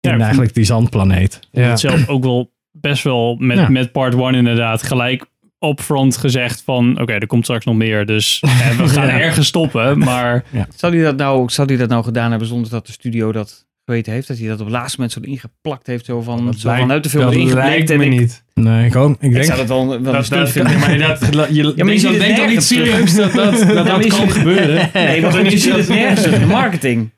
in 0.00 0.10
Ja, 0.10 0.18
eigenlijk 0.18 0.54
die 0.54 0.64
zandplaneet. 0.64 1.40
Vond 1.52 1.66
het 1.66 1.80
zelf 1.80 2.08
ook 2.08 2.22
wel 2.24 2.52
best 2.70 3.02
wel 3.02 3.36
met, 3.36 3.56
Ja. 3.58 3.68
met 3.68 3.92
part 3.92 4.14
1 4.14 4.34
inderdaad 4.34 4.82
gelijk 4.82 5.26
upfront 5.60 6.16
gezegd 6.16 6.62
van 6.62 7.00
oké, 7.00 7.12
er 7.12 7.26
komt 7.26 7.44
straks 7.44 7.64
nog 7.64 7.74
meer. 7.76 8.06
Dus 8.06 8.40
eh, 8.40 8.76
we 8.78 8.88
gaan 8.94 9.06
Ja. 9.06 9.20
ergens 9.20 9.46
stoppen. 9.46 9.98
Maar 9.98 10.44
Zou 10.74 10.94
hij 10.94 11.04
dat 11.04 11.16
nou, 11.16 11.50
zou 11.50 11.66
die 11.68 11.76
dat 11.76 11.88
nou 11.88 12.04
gedaan 12.04 12.30
hebben 12.30 12.48
zonder 12.48 12.70
dat 12.70 12.86
de 12.86 12.92
studio 12.92 13.32
dat 13.32 13.66
geweten 13.86 14.12
heeft? 14.12 14.28
Dat 14.28 14.38
hij 14.38 14.48
dat 14.48 14.58
op 14.60 14.66
het 14.66 14.74
laatste 14.74 14.96
moment 15.00 15.16
zo 15.16 15.30
ingeplakt 15.30 15.86
heeft, 15.86 16.04
zo 16.04 16.20
van, 16.20 16.46
Dat 16.46 16.58
zo 16.58 16.66
lijkt- 16.66 16.82
vanuit 16.82 17.02
de 17.02 17.08
film 17.10 17.24
dat 17.24 17.32
erin 17.34 17.52
lijkt 17.54 17.70
geblikt. 17.70 17.90
En 17.90 17.98
me 17.98 18.04
ik, 18.04 18.10
niet. 18.20 18.44
Nee, 18.54 18.86
ik, 18.86 18.92
hoop, 18.92 19.10
ik 19.12 19.20
ik 19.20 19.32
denk... 19.32 19.44
zou 19.44 19.56
dat 19.58 19.68
wel, 19.68 19.86
wel 19.88 19.96
een 19.96 20.02
Dat, 20.02 20.24
stunt 20.24 20.40
dat, 20.40 20.50
vinden. 20.50 20.78
maar 20.78 20.90
inderdaad, 20.90 21.20
je, 21.54 21.72
Ja, 21.76 21.84
maar 21.84 21.92
je 21.92 21.98
ziet 21.98 22.08
het 22.10 22.18
denk 22.18 22.36
toch 22.36 22.48
niet 22.48 22.62
serieus 22.62 23.14
dat 23.14 23.32
dat, 23.32 23.52
dat, 23.86 23.86
kan 23.86 24.02
ziet- 24.02 24.32
gebeuren. 24.32 24.90
Nee, 24.92 25.20
maar 25.20 25.32
goed, 25.32 25.50
je 25.52 25.58
ziet 25.58 25.74
het 25.76 25.88
nergens 25.88 26.22
terug. 26.22 26.38
De 26.38 26.46
marketing. 26.46 27.10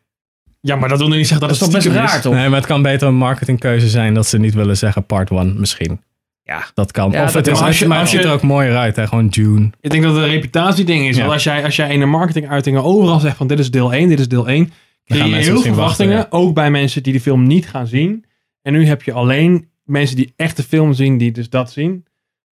Ja, 0.60 0.76
maar 0.76 0.88
dat 0.88 0.98
wil 0.98 1.08
niet 1.08 1.26
zeggen 1.28 1.40
Dat 1.48 1.48
dat, 1.58 1.68
is 1.68 1.74
toch 1.74 1.82
het 1.82 1.92
best 1.92 1.96
raar, 2.06 2.16
is. 2.16 2.22
toch? 2.22 2.34
Nee, 2.34 2.48
maar 2.48 2.58
het 2.58 2.66
kan 2.66 2.82
beter 2.82 3.08
een 3.08 3.14
marketingkeuze 3.16 3.88
zijn 3.88 4.14
dat 4.14 4.26
ze 4.26 4.38
niet 4.38 4.54
willen 4.54 4.76
zeggen 4.76 5.06
part 5.06 5.30
1 5.30 5.54
misschien. 5.60 6.00
Ja. 6.42 6.64
Dat 6.74 6.92
kan. 6.92 7.10
Ja, 7.10 7.18
of 7.24 7.32
dat 7.32 7.46
het 7.46 7.54
is. 7.56 7.60
Als 7.62 7.78
je- 7.78 7.86
maar 7.86 7.96
het 7.96 8.06
als 8.06 8.14
ziet 8.14 8.20
je- 8.22 8.26
er 8.28 8.32
ook 8.34 8.42
mooier 8.42 8.76
uit, 8.76 8.96
hè? 8.96 9.06
gewoon 9.06 9.26
June. 9.26 9.70
Ik 9.80 9.90
denk 9.90 10.02
dat 10.02 10.14
het 10.14 10.22
een 10.24 10.30
reputatieding 10.30 11.08
is. 11.08 11.14
Ja. 11.16 11.20
Want 11.20 11.32
als 11.32 11.42
jij, 11.44 11.64
als 11.64 11.76
jij 11.76 11.92
in 11.92 12.00
een 12.00 12.10
marketinguitingen 12.10 12.84
overal 12.84 13.18
zegt 13.20 13.36
van 13.36 13.46
dit 13.46 13.58
is 13.58 13.70
deel 13.70 13.92
1, 13.94 14.08
dit 14.08 14.20
is 14.20 14.28
deel 14.28 14.48
1. 14.48 14.72
Gaan 15.16 15.26
je 15.26 15.32
mensen 15.32 15.52
heel 15.52 15.62
veel 15.62 15.74
wachten, 15.74 16.06
verwachtingen. 16.06 16.32
Ook 16.32 16.54
bij 16.54 16.70
mensen 16.70 17.02
die 17.02 17.12
de 17.12 17.20
film 17.20 17.46
niet 17.46 17.68
gaan 17.68 17.86
zien. 17.86 18.24
En 18.62 18.72
nu 18.72 18.86
heb 18.86 19.02
je 19.02 19.12
alleen 19.12 19.68
mensen 19.84 20.16
die 20.16 20.32
echt 20.36 20.56
de 20.56 20.62
film 20.62 20.92
zien, 20.92 21.18
die 21.18 21.32
dus 21.32 21.50
dat 21.50 21.72
zien. 21.72 22.06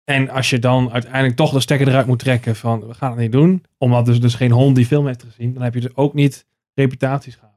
En 0.04 0.30
als 0.30 0.50
je 0.50 0.60
dan 0.60 0.92
uiteindelijk 0.92 1.36
toch 1.36 1.52
de 1.52 1.60
stekker 1.60 1.88
eruit 1.88 2.08
moet 2.08 2.20
trekken 2.20 2.56
van 2.56 2.88
we 2.88 2.94
gaan 2.94 3.12
het 3.12 3.20
niet 3.20 3.32
doen. 3.32 3.64
Omdat 3.78 4.06
dus, 4.06 4.20
dus 4.20 4.36
geen 4.36 4.52
hond 4.52 4.76
die 4.76 4.86
film 4.86 5.08
heeft 5.08 5.24
gezien. 5.24 5.54
Dan 5.54 5.64
heb 5.64 5.74
je 5.74 5.82
dus 5.82 5.96
ook 5.96 6.14
niet 6.14 6.46
reputatiesschade. 6.74 7.54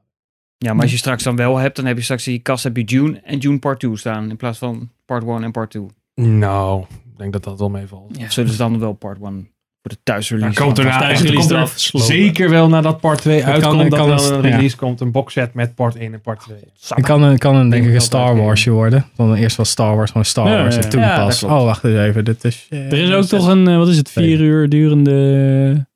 Ja, 0.57 0.73
maar 0.73 0.81
als 0.81 0.91
je 0.91 0.97
straks 0.97 1.23
dan 1.23 1.35
wel 1.35 1.57
hebt, 1.57 1.75
dan 1.75 1.85
heb 1.85 1.97
je 1.97 2.03
straks 2.03 2.27
in 2.27 2.33
je 2.33 2.39
kast 2.39 2.63
heb 2.63 2.77
je 2.77 2.83
June 2.83 3.19
en 3.19 3.37
June 3.37 3.59
Part 3.59 3.79
2 3.79 3.97
staan. 3.97 4.29
In 4.29 4.37
plaats 4.37 4.57
van 4.57 4.89
Part 5.05 5.23
1 5.23 5.43
en 5.43 5.51
Part 5.51 5.69
2. 5.69 5.85
Nou, 6.15 6.81
ik 6.81 7.17
denk 7.17 7.33
dat 7.33 7.43
dat 7.43 7.59
wel 7.59 7.69
meevalt. 7.69 8.17
Ja, 8.17 8.29
zullen 8.29 8.51
ze 8.51 8.57
dan 8.57 8.79
wel 8.79 8.93
Part 8.93 9.21
1 9.21 9.49
Voor 9.81 9.91
de 9.91 9.97
thuisrelease. 10.03 10.53
Dan 10.55 10.65
komt 10.65 10.77
er 10.77 10.83
na, 10.85 10.99
thuis 10.99 11.21
er 11.23 11.33
komt 11.33 11.51
er 11.51 11.69
zeker 12.01 12.49
wel 12.49 12.69
nadat 12.69 12.99
part 12.99 13.21
2 13.21 13.41
kan- 13.41 13.51
uitkomt, 13.51 13.79
het 13.81 13.89
dat 13.89 13.99
kan 13.99 14.09
er 14.09 14.13
een- 14.15 14.29
wel 14.29 14.37
een 14.37 14.43
ja. 14.49 14.55
release 14.55 14.75
komt, 14.75 15.01
een 15.01 15.11
boxset 15.11 15.53
met 15.53 15.75
part 15.75 15.95
1 15.95 16.13
en 16.13 16.21
part 16.21 16.39
2. 16.39 16.57
Het 16.89 17.05
kan, 17.05 17.23
een- 17.23 17.37
kan 17.37 17.55
een, 17.55 17.69
denk 17.69 17.85
ik 17.85 17.93
een 17.93 18.01
Star. 18.01 18.35
Warsje 18.37 18.69
worden. 18.71 19.05
Dan 19.15 19.33
eerst 19.35 19.55
was 19.57 19.69
Star 19.69 19.95
Wars 19.95 20.09
gewoon 20.11 20.25
Star 20.25 20.47
Ja, 20.49 20.61
Wars. 20.61 20.75
ja, 20.75 20.81
En 20.81 20.89
toen 20.89 21.01
ja, 21.01 21.23
pas. 21.23 21.43
Oh, 21.43 21.63
wacht 21.63 21.83
eens 21.83 21.99
even. 21.99 22.25
Dit 22.25 22.43
is, 22.43 22.65
eh, 22.69 22.91
Er 22.91 22.93
is 22.97 23.11
ook 23.11 23.23
toch 23.25 23.47
een, 23.47 23.67
eh, 23.67 23.77
wat 23.77 23.87
is 23.87 23.97
het, 23.97 24.09
vier 24.11 24.39
uur 24.39 24.69
durende 24.69 25.87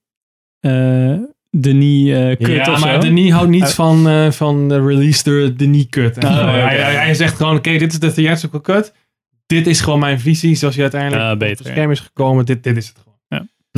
eh 0.60 1.14
Denis 1.52 2.10
eh 2.12 2.28
cut 2.38 2.48
Ja, 2.66 2.72
of 2.74 2.80
maar 2.84 2.94
zo? 2.94 3.00
Denis 3.00 3.32
houdt 3.32 3.50
niet 3.50 3.62
Uh, 3.62 3.68
van, 3.68 4.08
eh, 4.10 4.32
van 4.32 4.70
de 4.70 4.86
release 4.86 5.24
door 5.24 5.56
Denis 5.56 5.86
cut. 5.90 6.18
En 6.18 6.28
Oh, 6.28 6.54
hij, 6.54 6.78
hij, 6.78 7.14
zegt 7.14 7.36
gewoon, 7.38 7.56
oké, 7.58 7.78
dit 7.78 7.92
is 7.92 8.00
de 8.00 8.14
theatrical 8.14 8.62
cut. 8.62 8.94
Dit 9.46 9.68
is 9.68 9.82
gewoon 9.82 10.00
mijn 10.00 10.20
visie, 10.20 10.56
zoals 10.56 10.76
je 10.76 10.82
uiteindelijk 10.82 11.22
Ja, 11.22 11.32
op 11.32 11.40
beter, 11.40 11.66
het 11.66 11.74
scherm 11.74 11.92
is 11.92 12.00
gekomen. 12.00 12.46
Dit, 12.46 12.64
dit 12.64 12.78
is 12.78 12.88
het 12.88 12.98
gewoon. 12.98 13.13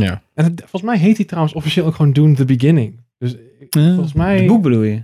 Ja. 0.01 0.21
En 0.33 0.43
het- 0.43 0.59
volgens 0.59 0.81
mij 0.81 0.97
heet 0.97 1.17
hij 1.17 1.25
trouwens 1.25 1.53
officieel 1.55 1.85
ook 1.85 1.95
gewoon 1.95 2.11
Dune 2.13 2.33
The 2.35 2.45
Beginning. 2.45 2.99
Dus 3.17 3.33
ik- 3.59 3.73
Ja. 3.75 3.93
volgens 3.93 4.13
mij... 4.13 4.37
Het 4.37 4.47
boek 4.47 4.61
bedoel 4.61 4.81
je? 4.83 5.03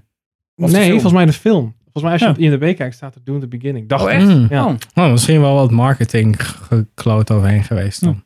Of 0.55 0.71
de 0.71 0.77
nee, 0.77 0.89
volgens 0.91 1.13
mij 1.13 1.25
de 1.25 1.33
film. 1.33 1.73
Volgens 1.91 2.03
mij 2.03 2.11
als 2.11 2.21
je 2.21 2.27
Ja. 2.43 2.53
op 2.53 2.59
IMDb 2.61 2.77
kijkt 2.77 2.95
staat 2.95 3.15
er 3.15 3.21
Dune 3.23 3.39
The 3.39 3.47
Beginning. 3.47 3.87
Dacht 3.89 4.03
Oh, 4.03 4.09
ik. 4.11 4.15
echt? 4.15 4.27
Mm. 4.27 4.47
Ja. 4.49 4.65
Oh. 4.65 4.73
Oh, 4.95 5.11
misschien 5.11 5.41
wel 5.41 5.55
wat 5.55 5.71
marketing 5.71 6.35
gekloot 6.47 7.31
overheen 7.31 7.63
geweest 7.63 8.01
dan. 8.03 8.23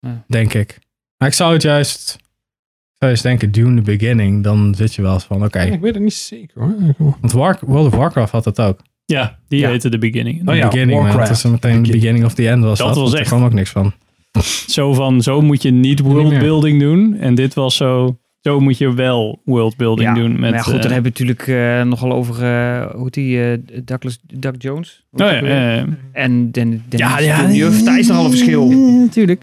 Ja. 0.00 0.24
Denk 0.26 0.54
ik. 0.54 0.78
Maar 1.16 1.28
ik 1.28 1.34
zou 1.34 1.52
het 1.52 1.62
juist... 1.62 2.14
Ik 2.20 3.06
zou 3.06 3.10
juist 3.10 3.22
denken, 3.22 3.50
Dune 3.52 3.82
the 3.82 3.96
Beginning. 3.96 4.44
Dan 4.44 4.74
zit 4.74 4.94
je 4.94 5.02
wel 5.02 5.12
eens 5.12 5.24
van, 5.24 5.44
oké. 5.44 5.60
Ik 5.60 5.80
weet 5.80 5.94
het 5.94 6.02
niet 6.02 6.14
zeker 6.14 6.60
hoor. 6.62 6.74
Want 7.20 7.32
War- 7.32 7.58
World 7.60 7.86
of 7.86 7.94
Warcraft 7.94 8.32
had 8.32 8.44
dat 8.44 8.60
ook. 8.60 8.80
Ja, 9.04 9.38
die 9.48 9.60
Ja. 9.60 9.68
heette 9.68 9.88
The 9.88 9.98
Beginning. 9.98 10.48
Oh 10.48 10.54
ja, 10.54 10.68
beginning, 10.68 10.98
maar 11.00 11.06
Warcraft. 11.08 11.28
het 11.28 11.38
is 11.44 11.44
meteen 11.50 11.82
the 11.82 11.90
beginning 11.92 12.24
of 12.24 12.34
the 12.34 12.48
end 12.48 12.64
was 12.64 12.78
Dat 12.78 12.86
dat. 12.86 12.96
was 12.96 13.12
echt- 13.12 13.20
Er 13.22 13.26
kwam 13.26 13.44
ook 13.44 13.52
niks 13.52 13.70
van. 13.70 13.92
Zo 14.76 14.94
van, 14.94 15.22
zo 15.22 15.40
moet 15.40 15.62
je 15.62 15.70
niet 15.70 16.00
worldbuilding 16.00 16.80
doen. 16.80 17.16
En 17.16 17.34
dit 17.34 17.54
was 17.54 17.76
zo, 17.76 18.18
zo 18.40 18.60
moet 18.60 18.78
je 18.78 18.94
wel 18.94 19.40
worldbuilding 19.44 20.08
Ja, 20.08 20.14
doen. 20.14 20.30
Met, 20.30 20.40
maar 20.40 20.52
ja, 20.52 20.58
goed, 20.58 20.74
eh, 20.74 20.82
dan 20.82 20.92
hebben 20.92 21.12
we 21.12 21.18
natuurlijk 21.24 21.48
eh, 21.48 21.82
nogal 21.82 22.12
over, 22.12 22.34
eh, 22.44 22.90
hoe 22.90 23.02
heet 23.04 23.14
die, 23.14 23.42
eh, 23.42 23.58
Douglas, 23.84 24.18
Doug 24.34 24.54
Jones? 24.58 25.06
Oh 25.10 25.18
ja. 25.30 25.84
En 26.12 26.50
Den, 26.50 26.84
Den, 26.88 26.98
Ja, 26.98 27.18
ja, 27.18 27.36
Villeneuve, 27.36 27.82
daar 27.84 27.98
is 27.98 28.06
nogal 28.06 28.24
een 28.24 28.30
verschil. 28.30 28.68
Natuurlijk. 29.00 29.42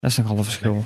Dat 0.00 0.10
is 0.10 0.16
nogal 0.16 0.36
een 0.38 0.44
verschil. 0.44 0.84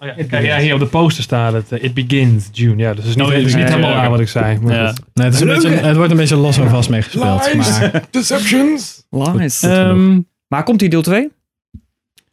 Oh 0.00 0.06
ja, 0.06 0.24
kijk, 0.28 0.44
ja, 0.44 0.58
hier 0.58 0.74
op 0.74 0.80
de 0.80 0.86
poster 0.86 1.22
staat 1.22 1.52
het. 1.52 1.82
It 1.82 1.94
begins 1.94 2.48
June. 2.52 2.76
Ja, 2.76 2.88
dus 2.94 2.98
het 2.98 3.06
is 3.08 3.16
niet, 3.16 3.26
Oh, 3.26 3.32
het 3.32 3.44
is 3.44 3.54
niet 3.54 3.68
ja, 3.68 3.74
helemaal 3.74 3.90
ja. 3.90 4.10
wat 4.10 4.20
ik 4.20 4.28
zei. 4.28 4.58
Maar 4.58 4.74
Ja. 4.74 4.94
Nee, 5.14 5.26
het, 5.26 5.34
is 5.34 5.40
een 5.40 5.46
beetje, 5.46 5.68
het 5.68 5.96
wordt 5.96 6.10
een 6.10 6.16
beetje 6.16 6.36
los 6.36 6.58
en 6.58 6.70
vast 6.70 6.90
meegespeeld. 6.90 7.54
Maar 7.54 8.02
Deceptions. 8.10 9.06
Lies. 9.10 9.62
Ehm, 9.62 10.20
maar 10.48 10.62
komt 10.62 10.78
die 10.78 10.88
deel 10.88 11.02
2? 11.02 11.28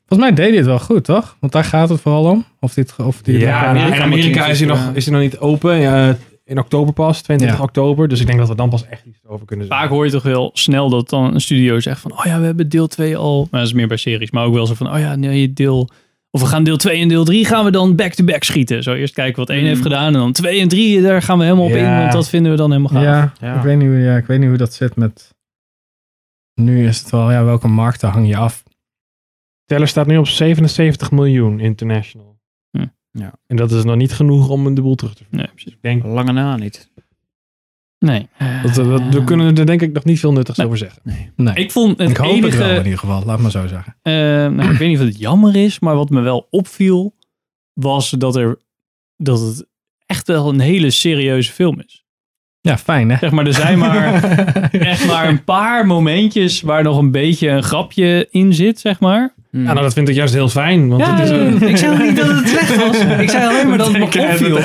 Volgens 0.07 0.29
mij 0.29 0.33
deed 0.37 0.47
hij 0.47 0.57
het 0.57 0.65
wel 0.65 0.79
goed, 0.79 1.03
toch? 1.03 1.37
Want 1.39 1.53
daar 1.53 1.63
gaat 1.63 1.89
het 1.89 2.01
vooral 2.01 2.23
om. 2.29 2.45
Of 2.59 2.73
dit, 2.73 2.95
of 2.97 3.21
die 3.21 3.39
Ja, 3.39 3.65
Amerika 3.65 3.95
in 3.95 4.01
Amerika 4.01 4.45
is 4.45 4.57
hij, 4.59 4.67
nog, 4.67 4.75
natuurlijk, 4.77 4.97
is 4.97 5.05
hij 5.05 5.13
nog 5.13 5.23
niet 5.23 5.37
open. 5.39 5.75
Ja, 5.79 6.17
in 6.43 6.59
oktober 6.59 6.93
pas, 6.93 7.21
22 7.21 7.57
Ja. 7.59 7.63
oktober. 7.65 8.07
Dus 8.07 8.19
ik 8.19 8.27
denk 8.27 8.39
dat 8.39 8.47
we 8.47 8.55
dan 8.55 8.69
pas 8.69 8.85
echt 8.87 9.05
iets 9.05 9.19
over 9.27 9.45
kunnen 9.45 9.65
zeggen. 9.65 9.83
vaak 9.85 9.95
hoor 9.95 10.05
je 10.05 10.11
toch 10.11 10.23
wel 10.23 10.49
snel 10.53 10.89
dat 10.89 11.09
dan 11.09 11.33
een 11.33 11.41
studio 11.41 11.79
zegt 11.79 12.01
van, 12.01 12.11
oh 12.11 12.25
ja, 12.25 12.39
we 12.39 12.45
hebben 12.45 12.69
deel 12.69 12.87
2 12.87 13.17
al. 13.17 13.47
Maar 13.51 13.59
dat 13.59 13.69
is 13.69 13.75
meer 13.75 13.87
bij 13.87 13.97
series, 13.97 14.31
maar 14.31 14.45
ook 14.45 14.53
wel 14.53 14.65
zo 14.65 14.73
van, 14.73 14.93
oh 14.93 14.99
ja, 14.99 15.15
nee, 15.15 15.53
deel... 15.53 15.89
Of 16.31 16.41
we 16.41 16.47
gaan 16.47 16.63
deel 16.63 16.77
2 16.77 17.01
en 17.01 17.07
deel 17.07 17.23
3 17.25 17.45
gaan 17.45 17.65
we 17.65 17.71
dan 17.71 17.95
back-to-back 17.95 18.43
schieten. 18.43 18.83
Zo 18.83 18.93
eerst 18.93 19.13
kijken 19.13 19.35
wat 19.39 19.49
1 19.49 19.59
Mm. 19.61 19.65
heeft 19.67 19.81
gedaan 19.81 20.05
en 20.05 20.13
dan 20.13 20.31
2 20.31 20.59
en 20.61 20.67
3, 20.67 21.01
daar 21.01 21.21
gaan 21.21 21.37
we 21.37 21.43
helemaal 21.43 21.65
op 21.65 21.71
Ja. 21.71 21.93
in, 21.93 21.99
want 21.99 22.11
dat 22.11 22.29
vinden 22.29 22.51
we 22.51 22.57
dan 22.57 22.71
helemaal 22.71 22.91
gaaf. 22.91 23.03
Ja, 23.03 23.33
Ja. 23.47 23.55
Ik, 23.57 23.61
weet 23.61 23.77
niet, 23.77 23.87
hoe- 23.87 23.97
ja, 23.97 24.17
ik 24.17 24.25
weet 24.25 24.39
niet 24.39 24.47
hoe 24.49 24.57
dat 24.57 24.73
zit 24.73 24.95
met... 24.95 25.33
Nu 26.53 26.87
is 26.87 26.99
het 26.99 27.09
wel, 27.09 27.31
ja, 27.31 27.43
welke 27.43 27.67
markten 27.67 28.09
hang 28.09 28.27
je 28.27 28.37
af? 28.37 28.63
Teller 29.65 29.87
staat 29.87 30.07
nu 30.07 30.17
op 30.17 30.27
77 30.27 31.11
miljoen 31.11 31.59
international. 31.59 32.39
Hm. 32.71 32.85
Ja. 33.11 33.33
En 33.47 33.55
dat 33.55 33.71
is 33.71 33.83
nog 33.83 33.95
niet 33.95 34.13
genoeg 34.13 34.49
om 34.49 34.75
de 34.75 34.81
boel 34.81 34.95
terug 34.95 35.13
te 35.13 35.23
vinden. 35.23 35.39
Nee, 35.39 35.55
precies. 35.55 35.73
Ik 35.73 35.81
denk, 35.81 36.03
Lange 36.03 36.31
na 36.31 36.55
niet. 36.57 36.91
Nee. 37.99 38.27
dat, 38.63 38.75
dat- 38.75 39.01
we 39.13 39.23
kunnen 39.23 39.57
er 39.57 39.65
denk 39.65 39.81
ik 39.81 39.93
nog 39.93 40.03
niet 40.03 40.19
veel 40.19 40.31
nuttigs 40.31 40.57
Nee. 40.57 40.67
over 40.67 40.79
zeggen. 40.79 41.01
Nee, 41.35 41.55
Ik 41.55 41.71
vond 41.71 41.97
het 41.97 42.09
ik 42.09 42.17
hoop 42.17 42.31
enige... 42.31 42.47
het 42.47 42.55
wel 42.67 42.77
in 42.77 42.83
ieder 42.83 42.99
geval. 42.99 43.23
Laat 43.25 43.39
maar 43.39 43.51
zo 43.51 43.67
zeggen. 43.67 43.95
Eh, 44.01 44.13
nou, 44.13 44.71
ik 44.71 44.77
weet 44.77 44.87
niet 44.87 44.99
of 44.99 45.05
het 45.05 45.17
jammer 45.17 45.55
is, 45.55 45.79
maar 45.79 45.95
wat 45.95 46.09
me 46.09 46.21
wel 46.21 46.47
opviel, 46.49 47.15
was 47.73 48.09
dat, 48.09 48.35
er, 48.35 48.59
dat 49.17 49.39
het 49.39 49.65
echt 50.05 50.27
wel 50.27 50.49
een 50.49 50.59
hele 50.59 50.89
serieuze 50.89 51.51
film 51.51 51.79
is. 51.85 52.03
Ja, 52.61 52.77
fijn 52.77 53.09
hè? 53.09 53.17
Zeg 53.17 53.31
maar, 53.31 53.45
er 53.45 53.53
zijn 53.53 53.79
maar 53.79 54.23
echt 54.71 55.07
maar 55.07 55.27
een 55.27 55.43
paar 55.43 55.85
momentjes 55.85 56.61
waar 56.61 56.83
nog 56.83 56.97
een 56.97 57.11
beetje 57.11 57.49
een 57.49 57.63
grapje 57.63 58.27
in 58.31 58.53
zit, 58.53 58.79
zeg 58.79 58.99
maar. 58.99 59.33
Hmm. 59.55 59.65
Ja, 59.65 59.71
nou, 59.73 59.85
dat 59.85 59.93
vind 59.93 60.09
ik 60.09 60.15
juist 60.15 60.33
heel 60.33 60.49
fijn. 60.49 60.87
Want 60.89 61.05
het 61.05 61.19
is 61.19 61.69
ik 61.69 61.77
zei 61.77 62.03
niet 62.07 62.17
dat 62.17 62.27
het 62.27 62.47
slecht 62.53 62.75
was. 62.75 63.19
Ik 63.19 63.29
zei 63.29 63.45
alleen 63.45 63.67
maar 63.69 63.77
dat 63.77 63.87
het 63.87 63.97
me 63.97 64.03
opviel. 64.03 64.59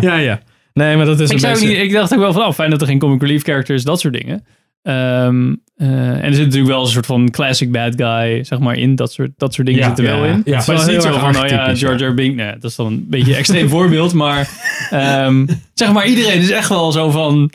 Ja, 0.00 0.16
ja. 0.16 0.40
Nee, 0.72 0.96
maar 0.96 1.06
dat 1.06 1.20
is 1.20 1.30
Ik, 1.30 1.38
zei 1.38 1.66
niet, 1.66 1.78
ik 1.78 1.92
dacht 1.92 2.14
ook 2.14 2.20
wel 2.20 2.32
van, 2.32 2.42
oh, 2.46 2.52
fijn 2.52 2.70
dat 2.70 2.80
er 2.80 2.86
geen 2.86 2.98
comic 2.98 3.20
relief 3.20 3.42
character 3.42 3.74
is, 3.74 3.84
dat 3.84 4.00
soort 4.00 4.14
dingen. 4.14 4.44
Ehm, 4.82 5.54
eh, 5.76 5.88
en 5.88 6.22
er 6.22 6.34
zit 6.34 6.44
natuurlijk 6.44 6.72
wel 6.72 6.80
een 6.80 6.88
soort 6.88 7.06
van 7.06 7.30
classic 7.30 7.72
bad 7.72 7.94
guy, 7.96 8.44
zeg 8.44 8.58
maar, 8.58 8.76
in. 8.76 8.94
Dat 8.94 9.12
soort, 9.12 9.30
dat 9.36 9.54
soort 9.54 9.66
dingen 9.66 9.80
Ja, 9.80 9.86
zitten 9.86 10.04
wel 10.04 10.24
ja. 10.24 10.32
in. 10.32 10.42
Ja. 10.44 10.52
maar 10.52 10.56
het 10.56 10.60
is 10.60 10.66
Wel 10.66 10.76
niet 10.76 10.86
heel 10.86 11.00
zo 11.00 11.08
erg 11.08 11.20
van, 11.20 11.44
oh 11.44 11.48
ja, 11.48 11.74
George 11.74 12.04
R. 12.04 12.14
Bink. 12.14 12.34
Nee, 12.34 12.52
dat 12.52 12.70
is 12.70 12.76
dan 12.76 12.86
een 12.86 13.06
beetje 13.08 13.32
een 13.32 13.38
extreem 13.38 13.68
voorbeeld. 13.76 14.12
Maar 14.12 14.48
ehm, 14.90 15.46
zeg 15.74 15.92
maar, 15.92 16.06
iedereen 16.06 16.40
is 16.40 16.50
echt 16.50 16.68
wel 16.68 16.92
zo 16.92 17.10
van... 17.10 17.50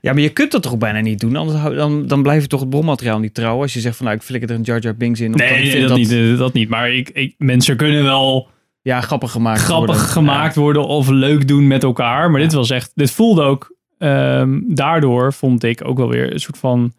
Ja, 0.00 0.12
maar 0.12 0.22
je 0.22 0.28
kunt 0.28 0.50
dat 0.52 0.62
toch 0.62 0.78
bijna 0.78 1.00
niet 1.00 1.20
doen? 1.20 1.36
Anders 1.36 1.58
hou- 1.58 1.74
dan, 1.74 2.06
dan 2.06 2.22
blijf 2.22 2.42
je 2.42 2.48
toch 2.48 2.60
het 2.60 2.70
bronmateriaal 2.70 3.18
niet 3.18 3.34
trouw. 3.34 3.60
Als 3.60 3.72
je 3.72 3.80
zegt 3.80 3.96
van 3.96 4.04
nou, 4.06 4.16
ik 4.18 4.22
flikker 4.24 4.50
er 4.50 4.56
een 4.56 4.62
Jar 4.62 4.80
Jar 4.80 4.96
Binks 4.96 5.20
in. 5.20 5.30
Nee, 5.30 5.86
dat, 5.86 5.96
niet, 5.96 6.12
eh, 6.12 6.38
dat 6.38 6.52
niet. 6.52 6.68
Maar 6.68 6.90
ik, 6.92 7.08
ik, 7.08 7.34
mensen 7.38 7.76
kunnen 7.76 8.02
wel 8.04 8.48
Ja, 8.82 9.00
grappig 9.00 9.30
gemaakt 9.30 9.60
grappig 9.60 9.86
worden. 9.94 10.04
gemaakt 10.12 10.54
worden 10.54 10.86
of 10.86 11.08
leuk 11.08 11.48
doen 11.48 11.66
met 11.66 11.82
elkaar. 11.82 12.30
Maar 12.30 12.40
dit 12.40 12.52
was 12.52 12.70
echt, 12.70 12.92
dit 12.94 13.10
voelde 13.10 13.42
ook, 13.42 13.74
ehm, 13.98 14.60
daardoor 14.66 15.32
vond 15.32 15.62
ik 15.64 15.88
ook 15.88 15.96
wel 15.96 16.08
weer 16.08 16.32
een 16.32 16.40
soort 16.40 16.58
van 16.58 16.92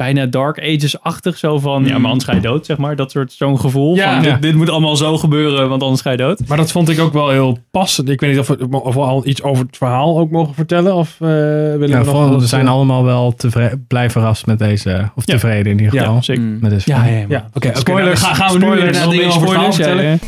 bijna 0.00 0.26
Dark 0.26 0.58
Ages-achtig. 0.60 1.38
Zo 1.38 1.58
van, 1.58 1.84
ja, 1.84 1.98
maar 1.98 2.10
anders 2.10 2.28
ga 2.28 2.34
je 2.34 2.40
dood, 2.40 2.66
zeg 2.66 2.76
maar. 2.76 2.96
Dat 2.96 3.10
soort, 3.10 3.32
zo'n 3.32 3.60
gevoel 3.60 3.94
Ja. 3.96 4.14
van, 4.14 4.24
Ja. 4.24 4.30
dit, 4.32 4.42
dit 4.42 4.54
moet 4.54 4.70
allemaal 4.70 4.96
zo 4.96 5.18
gebeuren, 5.18 5.68
want 5.68 5.82
anders 5.82 6.00
ga 6.00 6.10
je 6.10 6.16
dood. 6.16 6.40
Maar 6.46 6.56
dat 6.56 6.70
vond 6.72 6.88
ik 6.88 7.00
ook 7.00 7.12
wel 7.12 7.30
heel 7.30 7.58
passend. 7.70 8.08
Ik 8.08 8.20
weet 8.20 8.30
niet 8.30 8.38
of 8.38 8.48
we, 8.48 8.80
of 8.82 8.94
we 8.94 9.00
al 9.00 9.26
iets 9.26 9.42
over 9.42 9.64
het 9.66 9.76
verhaal 9.76 10.18
ook 10.18 10.30
mogen 10.30 10.54
vertellen. 10.54 10.94
Of 10.94 11.16
eh 11.20 11.26
willen 11.28 11.80
Ja, 11.80 11.86
we 11.86 11.88
nog 11.96 12.06
vooral, 12.06 12.28
wat, 12.30 12.40
we 12.40 12.46
zijn 12.46 12.68
allemaal 12.68 13.04
wel 13.04 13.34
tevre- 13.34 13.78
blij 13.88 14.10
verrast 14.10 14.46
met 14.46 14.58
deze... 14.58 15.10
Of 15.14 15.26
Ja. 15.26 15.32
tevreden 15.32 15.72
in 15.72 15.78
ieder 15.78 15.94
Ja, 15.94 16.00
geval. 16.04 16.22
zeker. 16.22 16.42
Mm. 16.42 16.58
Met 16.60 16.70
deze 16.70 16.90
Ja, 16.90 17.04
ja, 17.04 17.24
Ja, 17.28 17.46
oké. 17.54 17.68
oké, 17.68 17.78
Spoilers. 17.78 18.20
nou, 18.22 18.34
ga- 18.34 18.44
gaan 18.44 18.52
we 18.52 18.58
nu 18.58 18.64
Spoilers, 18.64 18.98
een 18.98 19.10
dingen 19.10 19.16
beetje 19.26 19.38
over 19.38 19.40
het 19.40 19.50
verhaal 19.50 19.72
spoilers, 19.72 19.76
ja, 19.76 20.04
vertellen? 20.06 20.20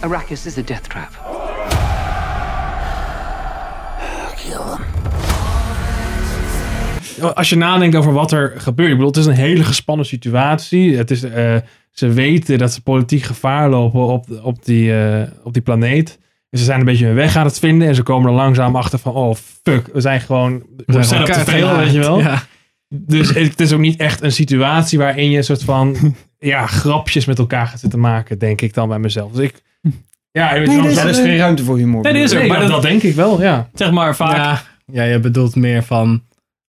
ja. 0.00 0.06
Arrakis 0.08 0.46
is 0.46 0.58
a 0.58 0.62
death 0.66 0.90
trap. 0.90 1.33
Als 7.34 7.48
je 7.48 7.56
nadenkt 7.56 7.96
over 7.96 8.12
wat 8.12 8.32
er 8.32 8.52
gebeurt. 8.56 8.88
Ik 8.90 8.94
bedoel, 8.94 9.10
het 9.10 9.16
is 9.20 9.26
een 9.26 9.32
hele 9.32 9.64
gespannen 9.64 10.06
situatie. 10.06 10.96
Het 10.96 11.10
is, 11.10 11.22
eh, 11.22 11.56
ze 11.90 12.08
weten 12.08 12.58
dat 12.58 12.72
ze 12.72 12.82
politiek 12.82 13.22
gevaar 13.22 13.68
lopen 13.70 14.06
op, 14.06 14.26
op, 14.42 14.64
die, 14.64 14.96
eh, 15.02 15.22
op 15.42 15.52
die 15.52 15.62
planeet. 15.62 16.18
En 16.50 16.58
ze 16.58 16.64
zijn 16.64 16.78
een 16.78 16.84
beetje 16.86 17.06
hun 17.06 17.14
weg 17.14 17.36
aan 17.36 17.44
het 17.44 17.58
vinden. 17.58 17.88
En 17.88 17.94
ze 17.94 18.02
komen 18.02 18.28
er 18.30 18.36
langzaam 18.36 18.76
achter 18.76 18.98
van, 18.98 19.12
oh 19.12 19.34
fuck, 19.62 19.88
we 19.92 20.00
zijn 20.00 20.20
gewoon... 20.20 20.62
We 20.86 21.02
zijn 21.02 21.20
op 21.20 21.26
te 21.26 21.32
elkaar 21.32 21.44
veel, 21.54 21.76
weet 21.76 21.92
je 21.92 21.98
wel. 21.98 22.20
Ja. 22.28 22.42
Dus 22.88 23.34
het 23.34 23.60
is 23.60 23.72
ook 23.72 23.80
niet 23.80 24.00
echt 24.00 24.22
een 24.22 24.32
situatie 24.32 24.98
waarin 24.98 25.30
je 25.30 25.36
een 25.36 25.44
soort 25.44 25.62
van 25.64 25.96
ja, 26.38 26.66
grapjes 26.66 27.24
met 27.24 27.38
elkaar 27.38 27.66
gaat 27.66 27.80
zitten 27.80 28.00
maken, 28.00 28.38
denk 28.38 28.60
ik 28.60 28.74
dan 28.74 28.88
bij 28.88 28.98
mezelf. 28.98 29.32
Dus 29.32 29.44
ik, 29.44 29.62
ja, 30.30 30.52
Nee, 30.52 30.66
dit 30.66 30.84
is- 30.90 30.96
er 30.96 31.08
is 31.08 31.16
geen 31.18 31.36
ruimte 31.36 31.64
voor 31.64 31.76
humor. 31.76 32.02
Nee, 32.02 32.12
dit 32.12 32.22
is 32.32 32.36
ook- 32.38 32.46
maar 32.46 32.60
dat, 32.60 32.68
dat 32.68 32.82
denk 32.82 33.02
ik 33.02 33.14
wel, 33.14 33.42
ja. 33.42 33.68
Zeg 33.74 33.90
maar 33.90 34.16
vaak, 34.16 34.36
Ja, 34.36 34.62
ja, 34.92 35.02
je 35.12 35.20
bedoelt 35.20 35.56
meer 35.56 35.82
van... 35.82 36.22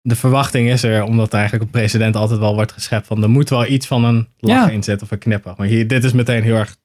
De 0.02 0.16
verwachting 0.16 0.70
is 0.70 0.82
er, 0.82 1.02
omdat 1.04 1.32
eigenlijk 1.32 1.64
een 1.64 1.70
president 1.70 2.16
altijd 2.16 2.40
wel 2.40 2.54
wordt 2.54 2.72
geschept 2.72 3.06
van... 3.06 3.22
er 3.22 3.30
moet 3.30 3.48
wel 3.50 3.66
iets 3.66 3.86
van 3.86 4.04
een 4.04 4.28
lach 4.38 4.56
Ja. 4.66 4.68
in 4.70 4.82
zitten 4.82 5.06
of 5.06 5.12
een 5.12 5.18
knippen. 5.18 5.54
Maar 5.56 5.66
hier, 5.66 5.86
dit 5.86 6.04
is 6.04 6.12
meteen 6.12 6.42
heel 6.42 6.54
erg 6.56 6.76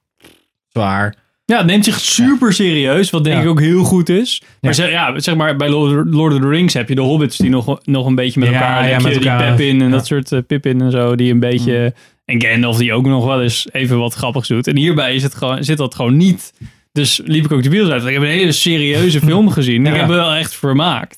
zwaar. 0.69 1.15
ja, 1.45 1.57
het 1.57 1.65
neemt 1.65 1.85
zich 1.85 1.99
super 1.99 2.53
serieus, 2.53 3.09
wat 3.09 3.23
denk 3.23 3.35
Ja. 3.35 3.41
ik 3.41 3.47
ook 3.49 3.59
heel 3.59 3.83
goed 3.83 4.09
is. 4.09 4.41
Maar 4.41 4.71
Ja. 4.71 4.73
zeg, 4.73 4.89
ja, 4.89 5.19
zeg 5.19 5.35
maar, 5.35 5.55
bij 5.55 5.69
Lord 5.69 6.33
of 6.33 6.39
the 6.39 6.47
Rings 6.47 6.73
heb 6.73 6.89
je 6.89 6.95
de 6.95 7.01
hobbits 7.01 7.37
die 7.37 7.49
nog, 7.49 7.79
nog 7.83 8.05
een 8.05 8.15
beetje 8.15 8.39
met 8.39 8.49
elkaar, 8.49 8.87
ja, 8.89 8.99
met 8.99 9.13
die 9.13 9.29
elkaar. 9.29 9.55
Pippin 9.55 9.81
en 9.81 9.91
dat 9.91 10.05
soort 10.05 10.31
uh, 10.31 10.39
Pippin 10.47 10.81
en 10.81 10.91
zo, 10.91 11.15
die 11.15 11.31
een 11.31 11.39
beetje, 11.39 11.93
en 12.25 12.41
Gandalf 12.41 12.77
die 12.77 12.93
ook 12.93 13.05
nog 13.05 13.25
wel 13.25 13.41
eens 13.41 13.67
even 13.71 13.97
wat 13.99 14.13
grappigs 14.13 14.47
doet. 14.47 14.67
En 14.67 14.77
hierbij 14.77 15.15
is 15.15 15.23
het 15.23 15.35
gewoon, 15.35 15.63
zit 15.63 15.77
dat 15.77 15.95
gewoon 15.95 16.17
niet. 16.17 16.53
Dus 16.91 17.21
liep 17.25 17.45
ik 17.45 17.51
ook 17.51 17.63
de 17.63 17.69
bios 17.69 17.89
uit. 17.89 18.05
Ik 18.05 18.13
heb 18.13 18.21
een 18.21 18.27
hele 18.27 18.51
serieuze 18.51 19.19
film 19.19 19.49
gezien. 19.49 19.85
Ik 19.87 19.95
heb 19.95 20.07
me 20.07 20.13
wel 20.13 20.33
echt 20.33 20.55
vermaakt. 20.55 21.17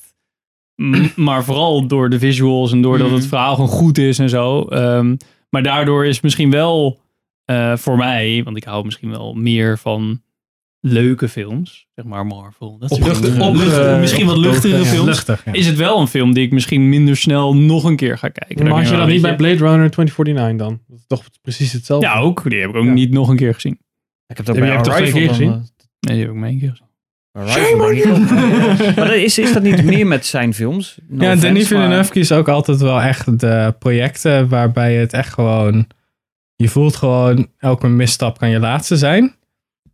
Maar 1.16 1.44
vooral 1.44 1.86
door 1.86 2.10
de 2.10 2.18
visuals 2.18 2.72
en 2.72 2.82
doordat 2.82 3.10
het 3.10 3.26
verhaal 3.26 3.54
gewoon 3.54 3.68
goed 3.70 3.98
is 3.98 4.18
en 4.18 4.28
zo. 4.28 4.62
Ehm, 4.62 5.16
maar 5.50 5.62
daardoor 5.62 6.06
is 6.06 6.20
misschien 6.20 6.50
wel 6.50 7.00
eh, 7.44 7.76
voor 7.76 7.96
mij, 7.96 8.40
want 8.44 8.56
ik 8.56 8.64
hou 8.64 8.84
misschien 8.84 9.10
wel 9.10 9.34
meer 9.34 9.78
van 9.78 10.22
leuke 10.80 11.28
films, 11.28 11.86
zeg 11.94 12.04
maar 12.04 12.26
Marvel. 12.26 12.78
Dat 12.78 12.90
op- 12.90 13.00
eh, 13.00 14.00
misschien 14.00 14.26
wat 14.26 14.44
ja. 14.44 14.60
films. 14.84 15.06
Luchtig, 15.06 15.44
ja. 15.44 15.52
Is 15.52 15.66
het 15.66 15.76
wel 15.76 16.00
een 16.00 16.06
film 16.08 16.32
die 16.34 16.44
ik 16.44 16.52
misschien 16.52 16.88
minder 16.88 17.16
snel 17.16 17.56
nog 17.56 17.84
een 17.84 17.96
keer 17.96 18.18
ga 18.18 18.28
kijken. 18.28 18.64
Maar 18.68 18.78
had 18.82 18.88
je 18.90 18.96
dat 18.96 19.06
niet 19.08 19.22
bij 19.22 19.36
Blade 19.36 19.54
Runner 19.56 19.90
2049 19.90 20.56
dan? 20.66 20.80
Dat 20.88 20.98
is 20.98 21.06
toch 21.06 21.24
precies 21.42 21.72
hetzelfde? 21.72 22.06
Ja, 22.06 22.18
ook. 22.18 22.50
Die 22.50 22.60
heb 22.60 22.70
ik 22.70 22.76
ook 22.76 22.84
Ja. 22.84 22.92
niet 22.92 23.10
nog 23.12 23.28
een 23.28 23.36
keer 23.36 23.54
gezien. 23.54 23.78
Ik 24.26 24.36
heb 24.36 24.46
dat 24.46 24.56
bij 24.58 24.72
je 24.72 24.80
twee 24.80 24.94
Arrival 24.94 25.20
keer 25.20 25.28
gezien? 25.28 25.50
Nee, 25.50 26.14
die 26.16 26.18
heb 26.18 26.28
ik 26.28 26.34
me 26.34 26.46
één 26.46 26.58
keer 26.58 26.70
gezien. 26.70 26.86
maar 28.96 29.16
is, 29.16 29.38
is 29.38 29.52
dat 29.52 29.62
niet 29.62 29.84
meer 29.84 30.06
met 30.06 30.26
zijn 30.26 30.54
films? 30.54 30.98
No 31.08 31.24
ja, 31.24 31.34
Denis 31.36 31.66
Villeneuve 31.66 32.10
kiest 32.10 32.32
ook 32.32 32.48
altijd 32.48 32.80
wel 32.80 33.00
echt 33.00 33.40
de 33.40 33.74
projecten 33.78 34.48
waarbij 34.48 34.94
het 34.94 35.12
echt 35.12 35.32
gewoon... 35.32 35.86
Je 36.56 36.68
voelt 36.68 36.96
gewoon, 36.96 37.48
elke 37.58 37.88
misstap 37.88 38.38
kan 38.38 38.50
je 38.50 38.58
laatste 38.58 38.96
zijn. 38.96 39.34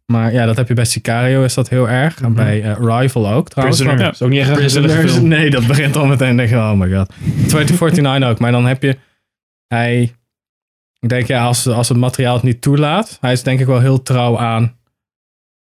Maar 0.07 0.33
ja, 0.33 0.47
dat 0.47 0.57
heb 0.57 0.69
je 0.69 0.75
bij 0.75 0.85
Sicario, 0.85 1.45
is 1.45 1.55
dat 1.55 1.69
heel 1.69 1.89
erg. 1.89 2.21
En 2.21 2.35
bij 2.35 2.63
eh, 2.63 2.77
Rival 2.79 3.33
ook 3.33 3.49
trouwens. 3.49 3.83
Prisoner. 3.83 4.11
Is 4.13 4.23
ook 4.23 4.31
niet 4.31 4.41
echt 4.41 5.17
een 5.17 5.29
nee, 5.29 5.51
dat 5.51 5.67
begint 5.67 5.97
al 5.97 6.07
meteen 6.07 6.37
denk 6.37 6.49
je, 6.49 6.57
oh 6.57 6.73
my 6.73 6.93
god. 6.93 7.13
2049 7.47 8.29
ook, 8.29 8.39
maar 8.39 8.53
dan 8.53 8.67
heb 8.67 8.83
je... 8.83 8.97
Hij... 9.67 10.13
Ik 10.99 11.09
denk, 11.09 11.27
ja, 11.27 11.45
als, 11.45 11.67
als 11.67 11.89
het 11.89 11.99
materiaal 11.99 12.35
het 12.35 12.43
niet 12.43 12.61
toelaat... 12.61 13.19
Hij 13.21 13.33
is 13.33 13.43
denk 13.43 13.61
ik 13.61 13.67
wel 13.67 13.81
heel 13.81 14.03
trouw 14.03 14.39
aan... 14.39 14.77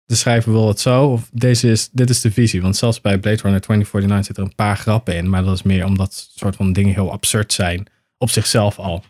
De 0.05 0.15
schrijver 0.15 0.51
wil 0.51 0.67
het 0.67 0.79
zo, 0.79 1.05
of 1.05 1.29
deze 1.31 1.69
is, 1.69 1.89
dit 1.91 2.09
is 2.09 2.21
de 2.21 2.31
visie. 2.31 2.61
Want 2.61 2.75
zelfs 2.75 3.01
bij 3.01 3.17
Blade 3.17 3.41
Runner 3.41 3.61
2049 3.61 4.25
zitten 4.25 4.43
er 4.43 4.49
een 4.49 4.55
paar 4.55 4.77
grappen 4.77 5.15
in. 5.15 5.29
Maar 5.29 5.43
dat 5.43 5.55
is 5.55 5.63
meer 5.63 5.85
omdat 5.85 6.29
soort 6.35 6.55
van 6.55 6.73
dingen 6.73 6.93
heel 6.93 7.11
absurd 7.11 7.53
zijn. 7.53 7.87
Op 8.17 8.29
zichzelf 8.29 8.79
al. 8.79 9.03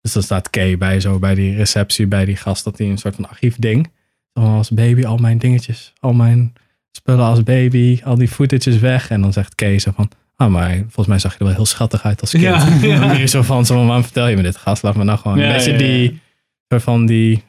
Dus 0.00 0.12
dan 0.12 0.22
staat 0.22 0.50
Kay 0.50 0.78
bij 0.78 1.00
zo 1.00 1.18
bij 1.18 1.34
die 1.34 1.56
receptie, 1.56 2.06
bij 2.06 2.24
die 2.24 2.36
gast, 2.36 2.64
dat 2.64 2.78
hij 2.78 2.86
een 2.86 2.98
soort 2.98 3.14
van 3.14 3.28
archief 3.28 3.56
ding. 3.58 3.90
Zo 4.34 4.40
als 4.40 4.70
baby, 4.70 5.04
al 5.04 5.16
mijn 5.16 5.38
dingetjes, 5.38 5.92
al 6.00 6.12
mijn 6.12 6.52
spullen 6.90 7.24
als 7.24 7.42
baby, 7.42 8.00
al 8.04 8.16
die 8.16 8.28
footages 8.28 8.78
weg. 8.78 9.10
En 9.10 9.20
dan 9.20 9.32
zegt 9.32 9.54
Kay 9.54 9.78
zo 9.78 9.90
van, 9.94 10.10
ah, 10.36 10.50
maar 10.50 10.76
volgens 10.76 11.06
mij 11.06 11.18
zag 11.18 11.32
je 11.32 11.38
er 11.38 11.44
wel 11.44 11.54
heel 11.54 11.66
schattig 11.66 12.02
uit 12.04 12.20
als 12.20 12.30
kind. 12.30 12.42
Ja, 12.42 12.66
En 12.82 12.88
ja. 12.88 12.98
dan 12.98 13.08
meer 13.08 13.26
zo 13.26 13.42
van, 13.42 13.66
zo, 13.66 13.74
van, 13.74 13.86
waarom 13.86 14.04
vertel 14.04 14.28
je 14.28 14.36
me 14.36 14.42
dit, 14.42 14.56
gast? 14.56 14.82
Laat 14.82 14.96
me 14.96 15.04
nou 15.04 15.18
gewoon 15.18 15.38
Ja, 15.38 15.46
een 15.46 15.52
beetje 15.52 15.76
die, 15.76 16.20
soort 16.68 16.82
van 16.82 17.06
die 17.06 17.42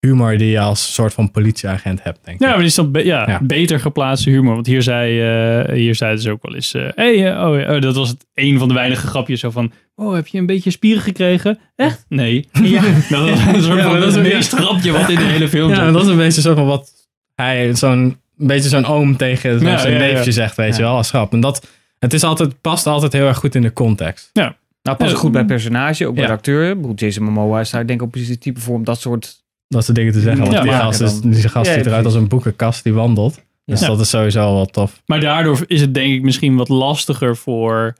humor 0.00 0.38
die 0.38 0.50
je 0.50 0.60
als 0.60 0.94
soort 0.94 1.14
van 1.14 1.30
politieagent 1.30 2.02
hebt, 2.02 2.18
denk 2.24 2.36
ik. 2.36 2.42
Ja, 2.42 2.48
maar 2.48 2.58
die 2.58 2.66
is 2.66 2.74
dan 2.74 2.90
be- 2.92 3.04
ja, 3.04 3.28
Ja. 3.28 3.38
beter 3.42 3.80
geplaatste 3.80 4.30
humor. 4.30 4.54
Want 4.54 4.66
hier, 4.66 4.82
zei, 4.82 5.20
eh, 5.20 5.74
hier 5.74 5.94
zeiden 5.94 6.20
ze 6.22 6.30
ook 6.30 6.42
wel 6.42 6.54
eens... 6.54 6.74
eh 6.74 6.88
hey, 6.94 7.32
eh, 7.32 7.48
oh, 7.48 7.58
ja, 7.60 7.78
dat 7.78 7.94
was 7.96 8.08
het 8.08 8.26
een 8.34 8.58
van 8.58 8.68
de 8.68 8.74
weinige 8.74 9.06
grapjes. 9.06 9.40
Zo 9.40 9.50
van, 9.50 9.72
oh, 9.94 10.14
heb 10.14 10.26
je 10.26 10.38
een 10.38 10.46
beetje 10.46 10.70
spieren 10.70 11.02
gekregen? 11.02 11.58
Echt? 11.76 12.04
Nee. 12.08 12.48
Ja. 12.62 12.82
dat 13.08 13.28
was 13.30 13.46
een 13.54 13.62
soort 13.62 13.78
Ja, 13.78 13.82
van 13.90 14.00
dat 14.00 14.08
is 14.08 14.14
het 14.14 14.22
meest 14.32 14.52
grapje 14.52 14.92
wat 14.92 15.08
in 15.08 15.16
de 15.16 15.22
hele 15.22 15.48
film 15.48 15.70
Ja, 15.70 15.90
dat 15.90 16.02
is 16.02 16.08
een 16.08 16.16
beetje 16.16 16.40
zo 16.40 16.54
van 16.54 16.66
wat 16.66 16.90
hij, 17.34 17.74
zo'n 17.76 17.90
een 18.38 18.46
beetje 18.46 18.68
zo'n 18.68 18.84
oom 18.86 19.16
tegen 19.16 19.60
Ja, 19.60 19.78
zijn 19.78 19.92
ja, 19.94 20.04
ja. 20.04 20.12
neefje 20.12 20.32
zegt, 20.32 20.56
weet 20.56 20.76
je 20.76 20.82
wel, 20.82 20.96
als 20.96 21.08
grap. 21.08 21.32
En 21.32 21.40
dat, 21.40 21.66
het 21.98 22.12
is 22.12 22.22
altijd, 22.22 22.60
past 22.60 22.86
altijd 22.86 23.12
heel 23.12 23.26
erg 23.26 23.36
goed 23.38 23.54
in 23.54 23.62
de 23.62 23.72
context. 23.72 24.30
Nou, 24.32 24.52
past 24.82 25.10
Ja. 25.12 25.16
goed 25.16 25.32
bij 25.32 25.44
personage, 25.44 26.06
ook 26.06 26.14
bij 26.14 26.22
Ja. 26.22 26.28
de 26.28 26.34
acteur. 26.34 26.76
Jason 26.94 27.24
Momoa 27.24 27.60
is 27.60 27.70
daar 27.70 27.86
denk 27.86 27.98
ik 28.00 28.04
ook 28.06 28.10
precies 28.12 28.28
het 28.30 28.40
type 28.40 28.60
voor 28.60 28.74
om 28.74 28.84
dat 28.84 29.00
soort... 29.00 29.39
Dat 29.74 29.84
soort 29.84 29.96
dingen 29.96 30.12
te 30.12 30.20
zeggen. 30.20 30.40
Want 30.42 30.52
Ja, 30.52 30.62
die 30.62 30.72
gast, 30.72 31.00
is, 31.00 31.20
die 31.20 31.48
gast 31.48 31.70
Ja, 31.70 31.76
ziet 31.76 31.86
eruit 31.86 32.04
als 32.04 32.14
een 32.14 32.28
boekenkast 32.28 32.84
die 32.84 32.92
wandelt. 32.92 33.40
Dus 33.64 33.80
Ja. 33.80 33.86
dat 33.86 34.00
is 34.00 34.08
sowieso 34.08 34.54
wel 34.54 34.66
tof. 34.66 35.02
Maar 35.06 35.20
daardoor 35.20 35.58
is 35.66 35.80
het 35.80 35.94
denk 35.94 36.12
ik 36.12 36.22
misschien 36.22 36.56
wat 36.56 36.68
lastiger 36.68 37.36
voor 37.36 37.94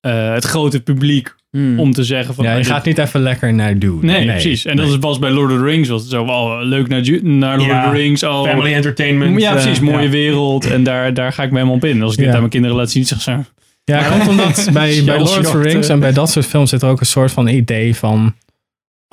eh, 0.00 0.32
het 0.32 0.44
grote 0.44 0.80
publiek 0.82 1.38
Hmm. 1.50 1.80
om 1.80 1.92
te 1.92 2.04
zeggen 2.04 2.34
van... 2.34 2.44
Ja, 2.44 2.50
je 2.50 2.56
ah, 2.56 2.62
dit- 2.62 2.72
gaat 2.72 2.84
niet 2.84 2.98
even 2.98 3.20
lekker 3.20 3.54
naar 3.54 3.78
doen. 3.78 3.98
Nee, 4.04 4.24
precies. 4.26 4.64
En 4.64 4.76
dat 4.76 4.88
is, 4.88 4.96
was 4.96 5.18
bij 5.18 5.30
Lord 5.30 5.52
of 5.52 5.58
the 5.58 5.64
Rings 5.64 5.88
was 5.88 6.00
het 6.00 6.10
zo, 6.10 6.22
oh, 6.24 6.58
leuk 6.62 6.88
naar, 6.88 7.22
naar 7.22 7.56
Lord 7.56 7.70
Ja, 7.70 7.84
of 7.86 7.90
the 7.92 7.96
Rings. 7.98 8.22
Oh, 8.22 8.42
Family 8.44 8.72
entertainment. 8.74 9.40
ja, 9.40 9.52
precies. 9.52 9.76
eh, 9.78 9.84
mooie 9.84 10.02
ja. 10.04 10.10
wereld. 10.10 10.66
En 10.70 10.82
daar, 10.82 11.14
daar 11.14 11.32
ga 11.32 11.42
ik 11.42 11.50
me 11.50 11.54
helemaal 11.56 11.76
op 11.76 11.84
in. 11.84 12.02
Als 12.02 12.12
ik 12.12 12.18
dit 12.18 12.28
aan 12.28 12.38
mijn 12.38 12.50
kinderen 12.50 12.76
laat 12.76 12.90
zien, 12.90 13.06
zeg 13.06 13.20
ze... 13.20 13.38
Ja, 13.84 14.02
komt 14.08 14.28
omdat 14.28 14.68
bij, 14.72 15.02
bij 15.04 15.18
Lord 15.18 15.38
of 15.38 15.50
the 15.50 15.58
je 15.58 15.62
Rings 15.62 15.88
en 15.88 16.00
bij 16.00 16.12
dat 16.12 16.30
soort 16.30 16.46
films 16.46 16.70
zit 16.70 16.82
er 16.82 16.88
ook 16.88 17.00
een 17.00 17.06
soort 17.06 17.32
van 17.32 17.48
idee 17.48 17.96
van 17.96 18.34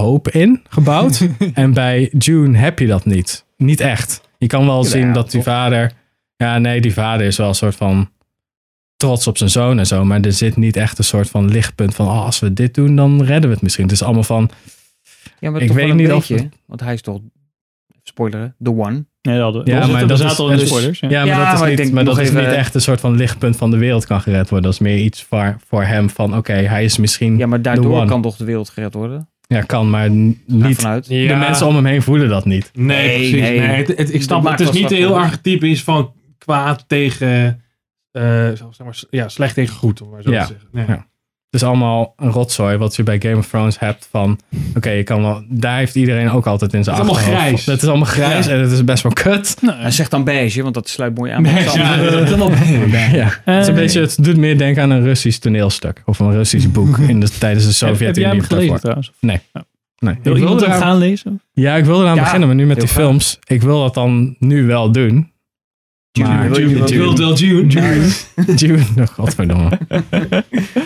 hoop 0.04 0.30
in 0.30 0.62
gebouwd. 0.70 1.28
en 1.54 1.74
bij 1.74 2.12
June 2.18 2.58
heb 2.58 2.80
je 2.80 2.88
dat 2.88 3.06
niet. 3.06 3.46
Niet 3.58 3.80
echt. 3.80 4.22
Je 4.38 4.48
kan 4.48 4.66
wel 4.66 4.84
zien 4.84 5.14
dat 5.14 5.32
die 5.32 5.42
toch? 5.44 5.54
vader... 5.54 5.92
Ja, 6.36 6.58
nee, 6.58 6.82
die 6.82 6.94
vader 6.94 7.26
is 7.28 7.38
wel 7.38 7.48
een 7.48 7.56
soort 7.56 7.76
van 7.76 8.10
trots 8.96 9.28
op 9.28 9.38
zijn 9.38 9.50
zoon 9.50 9.80
en 9.80 9.86
zo. 9.88 10.06
Maar 10.06 10.22
er 10.22 10.34
zit 10.34 10.56
niet 10.56 10.76
echt 10.76 10.98
een 10.98 11.04
soort 11.04 11.30
van 11.30 11.50
lichtpunt 11.52 11.96
van... 11.96 12.06
Oh, 12.08 12.26
als 12.26 12.40
we 12.40 12.54
dit 12.54 12.74
doen, 12.74 12.96
dan 12.96 13.24
redden 13.24 13.50
we 13.50 13.54
het 13.56 13.62
misschien. 13.62 13.84
Het 13.84 13.94
is 13.94 14.04
allemaal 14.04 14.24
van... 14.24 14.50
Ja, 15.40 15.52
maar 15.52 15.62
Ik 15.62 15.68
toch 15.68 15.76
weet 15.76 15.86
wel 15.86 15.96
een 15.96 16.02
niet 16.02 16.12
of 16.12 16.28
beetje, 16.28 16.50
Want 16.66 16.80
hij 16.80 16.94
is 16.94 17.02
toch, 17.02 17.20
spoileren, 18.04 18.56
the 18.64 18.70
one. 18.70 19.06
Nee, 19.22 19.38
dat, 19.38 19.62
Ja, 19.68 19.88
maar 19.88 20.08
dat 20.08 20.20
is- 20.20 20.38
al 20.40 20.50
in 20.50 20.54
de 20.56 20.60
dus- 20.60 20.70
spoilers. 20.70 21.00
Ja. 21.00 21.10
Ja, 21.10 21.20
maar 21.20 21.28
Ja, 21.28 21.44
dat 21.46 21.54
is, 21.54 21.60
maar 21.60 21.70
niet, 21.86 21.94
maar 21.94 22.06
dat 22.06 22.14
nog 22.16 22.24
is 22.24 22.30
even- 22.30 22.44
niet 22.44 22.54
echt 22.54 22.76
een 22.76 22.82
soort 22.82 23.00
van 23.00 23.16
lichtpunt 23.16 23.58
van 23.58 23.72
de 23.72 23.78
wereld 23.78 24.06
kan 24.06 24.22
gered 24.22 24.50
worden. 24.50 24.62
Dat 24.62 24.74
is 24.74 24.80
meer 24.80 24.98
iets 24.98 25.24
voor, 25.24 25.58
voor 25.68 25.84
hem 25.84 26.10
van... 26.10 26.38
Oké, 26.38 26.54
hij 26.54 26.84
is 26.84 26.98
misschien... 26.98 27.38
Ja, 27.38 27.48
maar 27.48 27.58
the 27.58 27.64
daardoor 27.64 27.94
one. 27.98 28.06
kan 28.06 28.22
toch 28.22 28.36
de 28.36 28.46
wereld 28.46 28.70
gered 28.70 28.94
worden? 28.94 29.30
Ja, 29.48 29.62
kan, 29.62 29.90
maar 29.90 30.10
niet... 30.10 30.76
vanuit. 30.82 31.08
De 31.08 31.16
Ja. 31.16 31.38
mensen 31.38 31.68
om 31.68 31.76
hem 31.76 31.86
heen 31.86 32.02
voelen 32.02 32.30
dat 32.30 32.46
niet. 32.46 32.72
Nee, 32.74 32.86
Nee, 33.08 33.16
precies. 33.18 33.42
nee. 33.42 33.60
Nee. 33.60 33.68
Het, 33.68 33.88
het- 33.98 34.14
ik 34.14 34.22
snap, 34.22 34.44
het 34.46 34.60
is 34.60 34.72
niet 34.72 34.90
heel 34.90 35.10
wat. 35.10 35.18
archetypisch 35.20 35.84
van 35.84 36.14
kwaad 36.38 36.84
tegen, 36.88 37.62
eh, 38.12 38.22
zeg 38.72 38.84
maar, 38.84 39.00
ja, 39.10 39.28
slecht 39.30 39.54
tegen 39.54 39.76
goed, 39.76 40.02
om 40.02 40.10
maar 40.10 40.22
zo 40.22 40.32
Ja. 40.32 40.46
te 40.46 40.56
zeggen. 40.74 41.06
Het 41.50 41.62
is 41.62 41.68
allemaal 41.68 42.14
een 42.18 42.32
rotzooi 42.32 42.78
wat 42.78 42.96
je 42.96 43.04
bij 43.04 43.20
Game 43.22 43.38
of 43.38 43.48
Thrones 43.48 43.80
hebt 43.80 44.08
van... 44.12 44.40
Oké, 44.76 44.90
je 44.90 45.04
kan 45.04 45.22
wel... 45.22 45.44
Daar 45.50 45.78
heeft 45.78 45.96
iedereen 45.96 46.30
ook 46.32 46.48
altijd 46.48 46.74
in 46.74 46.84
zijn 46.84 46.96
Het 46.96 47.06
is 47.06 47.12
allemaal 47.12 47.28
achterhoofd. 47.30 47.48
grijs. 47.64 47.66
Het 47.66 47.82
is 47.82 47.88
allemaal 47.88 48.08
grijs 48.08 48.46
Ja. 48.46 48.52
en 48.52 48.60
het 48.60 48.72
is 48.72 48.84
best 48.84 49.04
wel 49.04 49.12
kut. 49.12 49.58
Hij 49.66 49.92
zegt 49.92 50.12
dan 50.12 50.24
beige, 50.24 50.62
want 50.62 50.74
dat 50.74 50.90
sluit 50.90 51.18
mooi 51.18 51.32
aan. 51.32 51.46
het 51.46 51.74
Ja, 51.74 51.96
dat 52.12 52.14
is 52.22 52.30
helemaal 52.30 52.50
Ja. 53.14 53.30
Het, 53.46 53.62
is 53.62 53.68
een 53.68 53.76
beetje, 53.76 54.02
het 54.02 54.24
doet 54.24 54.38
meer 54.38 54.58
denken 54.58 54.84
aan 54.84 54.90
een 54.92 55.04
Russisch 55.04 55.40
toneelstuk. 55.40 56.02
Of 56.06 56.20
een 56.20 56.32
Russisch 56.32 56.68
boek 56.72 56.98
in 57.12 57.20
de, 57.20 57.30
tijdens 57.30 57.80
de 57.80 57.86
Heb, 57.86 58.00
heb 58.00 58.00
jij 58.00 58.08
Sovjet-Unie. 58.10 58.30
hem 58.30 58.42
gelezen 58.42 58.60
daarvoor. 58.68 58.80
trouwens? 58.80 59.12
Nee. 59.20 59.40
Ja. 59.54 59.64
nee. 60.00 60.16
Wil 60.24 60.36
Ik 60.36 60.42
wilde 60.42 60.66
hem 60.70 60.80
gaan 60.82 60.98
lezen? 60.98 61.42
Ja, 61.54 61.76
ik 61.76 61.86
wilde 61.86 62.04
eraan 62.04 62.16
Ja, 62.16 62.22
beginnen, 62.24 62.48
maar 62.48 62.58
nu 62.58 62.66
met 62.66 62.80
die 62.80 62.88
graag. 62.88 63.04
films. 63.06 63.40
Ik 63.48 63.62
wil 63.62 63.82
dat 63.82 63.94
dan 63.94 64.36
nu 64.40 64.66
wel 64.66 64.92
doen. 64.92 65.32
Maar 66.18 66.60
June, 66.60 66.74
wel 67.18 67.34
June, 67.36 67.68
June. 67.68 68.08
June, 68.56 68.84
oh, 69.00 69.08
godverdomme. 69.08 69.78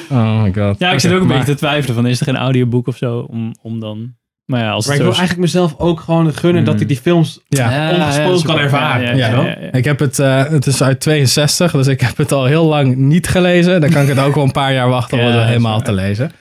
Oh 0.10 0.42
my 0.42 0.54
god. 0.54 0.80
Ja, 0.80 0.92
ik 0.92 1.00
zit 1.00 1.12
ook 1.12 1.22
een 1.22 1.28
maar- 1.28 1.38
beetje 1.38 1.54
te 1.54 1.60
twijfelen 1.60 1.96
van 1.96 2.08
is 2.08 2.20
er 2.20 2.26
geen 2.26 2.38
audioboek 2.38 2.88
of 2.88 2.98
zo 2.98 3.20
om, 3.20 3.54
om 3.62 3.80
dan... 3.80 4.14
Maar 4.46 4.60
ja, 4.60 4.72
als 4.72 4.86
Maar 4.88 4.96
ik 4.96 5.02
wil 5.02 5.12
zo 5.12 5.18
eigenlijk 5.20 5.52
mezelf 5.54 5.76
ook 5.78 6.00
gewoon 6.00 6.34
gunnen 6.34 6.64
dat 6.66 6.80
ik 6.82 6.88
die 6.88 6.98
films 6.98 7.40
Ja. 7.48 7.92
ongespoeld 7.92 8.44
kan 8.44 8.58
ervaren. 8.60 9.18
Ja, 9.18 9.28
Ja, 9.30 9.42
ja. 9.44 9.72
Ik 9.72 9.84
heb 9.86 10.00
het, 10.00 10.20
eh, 10.20 10.46
het 10.48 10.66
is 10.66 10.84
uit 10.84 11.00
62, 11.00 11.72
dus 11.72 11.88
ik 11.88 12.02
heb 12.02 12.18
het 12.18 12.32
al 12.32 12.46
heel 12.46 12.66
lang 12.66 12.96
niet 12.96 13.28
gelezen. 13.28 13.82
Dan 13.82 13.90
kan 13.90 14.02
ik 14.02 14.08
het 14.08 14.20
ook 14.20 14.36
wel 14.36 14.44
een 14.44 14.52
paar 14.52 14.74
jaar 14.74 14.90
wachten 14.90 15.18
om 15.20 15.24
Ja, 15.26 15.32
het 15.32 15.48
helemaal 15.48 15.82
te 15.82 15.94
lezen. 15.94 16.32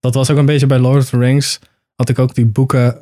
Dat 0.00 0.14
was 0.14 0.30
ook 0.30 0.36
een 0.38 0.46
beetje 0.46 0.66
bij 0.66 0.78
Lord 0.78 1.02
of 1.02 1.08
the 1.08 1.18
Rings. 1.18 1.58
Had 1.94 2.08
ik 2.08 2.18
ook 2.18 2.34
die 2.34 2.46
boeken 2.46 2.96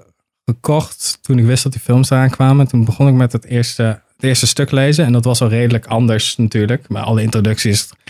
gekocht 0.44 1.18
toen 1.22 1.38
ik 1.38 1.44
wist 1.44 1.62
dat 1.62 1.72
die 1.72 1.80
films 1.80 2.10
eraan 2.10 2.30
kwamen. 2.30 2.68
Toen 2.68 2.84
begon 2.84 3.08
ik 3.08 3.14
met 3.14 3.32
het 3.32 3.44
eerste, 3.44 4.00
het 4.18 4.26
eerste 4.26 4.46
stuk 4.46 4.70
lezen. 4.70 5.04
En 5.04 5.12
dat 5.12 5.24
was 5.24 5.40
al 5.40 5.48
redelijk 5.48 5.86
anders 5.86 6.36
natuurlijk. 6.36 6.88
Maar 6.88 7.02
alle 7.02 7.22
introducties. 7.22 7.88
En 7.90 8.06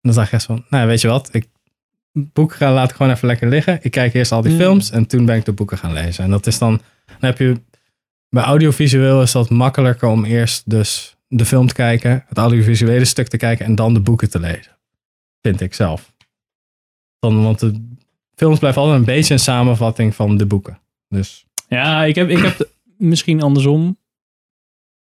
dan 0.00 0.12
zag 0.12 0.26
ik 0.26 0.32
echt 0.32 0.44
van, 0.44 0.64
nou 0.70 0.86
weet 0.86 1.00
je 1.00 1.08
wat, 1.08 1.28
ik 1.32 1.46
boek 2.12 2.54
ga 2.54 2.72
laat 2.72 2.90
ik 2.90 2.96
gewoon 2.96 3.12
even 3.12 3.26
lekker 3.26 3.48
liggen. 3.48 3.78
Ik 3.82 3.90
kijk 3.90 4.14
eerst 4.14 4.32
al 4.32 4.42
die 4.42 4.52
Mm. 4.52 4.58
films 4.58 4.90
en 4.90 5.06
toen 5.06 5.24
ben 5.24 5.36
ik 5.36 5.44
de 5.44 5.52
boeken 5.52 5.78
gaan 5.78 5.92
lezen. 5.92 6.24
En 6.24 6.30
dat 6.30 6.46
is 6.46 6.58
dan, 6.58 6.80
dan 7.06 7.16
heb 7.20 7.38
je 7.38 7.60
bij 8.28 8.42
audiovisueel 8.42 9.22
is 9.22 9.32
dat 9.32 9.50
makkelijker 9.50 10.08
om 10.08 10.24
eerst 10.24 10.70
dus 10.70 11.16
de 11.28 11.44
film 11.44 11.66
te 11.66 11.74
kijken, 11.74 12.24
het 12.28 12.38
audiovisuele 12.38 13.04
stuk 13.04 13.28
te 13.28 13.36
kijken 13.36 13.64
en 13.66 13.74
dan 13.74 13.94
de 13.94 14.00
boeken 14.00 14.30
te 14.30 14.40
lezen. 14.40 14.76
Vind 15.42 15.60
ik 15.60 15.74
zelf. 15.74 16.12
Dan, 17.18 17.42
want 17.42 17.58
de 17.58 17.88
films 18.34 18.58
blijven 18.58 18.80
altijd 18.82 18.98
een 18.98 19.06
beetje 19.06 19.34
een 19.34 19.40
samenvatting 19.40 20.14
van 20.14 20.36
de 20.36 20.46
boeken. 20.46 20.78
Dus 21.08 21.44
Ja, 21.68 22.04
ik 22.04 22.14
heb, 22.14 22.28
ik 22.28 22.38
heb 22.38 22.56
de- 22.58 22.68
misschien 22.98 23.42
andersom. 23.42 23.98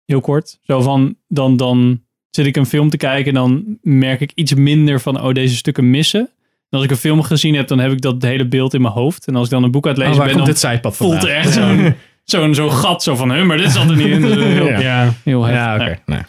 Heel 0.09 0.21
kort. 0.21 0.59
Zo 0.61 0.81
van, 0.81 1.15
dan, 1.27 1.57
dan 1.57 2.01
zit 2.29 2.45
ik 2.45 2.55
een 2.55 2.65
film 2.65 2.89
te 2.89 2.97
kijken 2.97 3.27
en 3.27 3.33
dan 3.33 3.77
merk 3.81 4.21
ik 4.21 4.31
iets 4.35 4.53
minder 4.53 5.01
van, 5.01 5.21
oh, 5.21 5.33
deze 5.33 5.55
stukken 5.55 5.89
missen. 5.89 6.19
En 6.19 6.77
als 6.77 6.83
ik 6.83 6.91
een 6.91 6.97
film 6.97 7.21
gezien 7.21 7.55
heb, 7.55 7.67
dan 7.67 7.79
heb 7.79 7.91
ik 7.91 8.01
dat 8.01 8.21
hele 8.21 8.47
beeld 8.47 8.73
in 8.73 8.81
mijn 8.81 8.93
hoofd. 8.93 9.27
En 9.27 9.35
als 9.35 9.45
ik 9.45 9.51
dan 9.51 9.63
een 9.63 9.71
boek 9.71 9.87
aan 9.87 9.91
het 9.91 9.99
oh, 9.99 10.05
lezen 10.05 10.19
waar 10.19 10.29
ben, 10.29 10.37
dan 10.37 10.47
dit 10.47 10.59
zijpad 10.59 10.95
voelt 10.95 11.23
er 11.23 11.29
echt 11.29 11.53
zo'n 11.53 11.95
zo'n 12.23 12.55
zo'n 12.55 12.71
gat 12.71 13.03
zo 13.03 13.15
van, 13.15 13.31
huh, 13.31 13.45
maar 13.45 13.57
dit 13.57 13.71
zat 13.71 13.89
er 13.89 13.95
niet 13.95 14.07
in. 14.07 14.21
Dus 14.21 14.35
heel, 14.35 14.65
Ja. 14.65 14.79
Ja. 14.79 15.13
heel 15.23 15.43
heftig. 15.43 15.87
Ja, 15.87 15.91
oké. 15.91 15.99
Nee. 16.05 16.21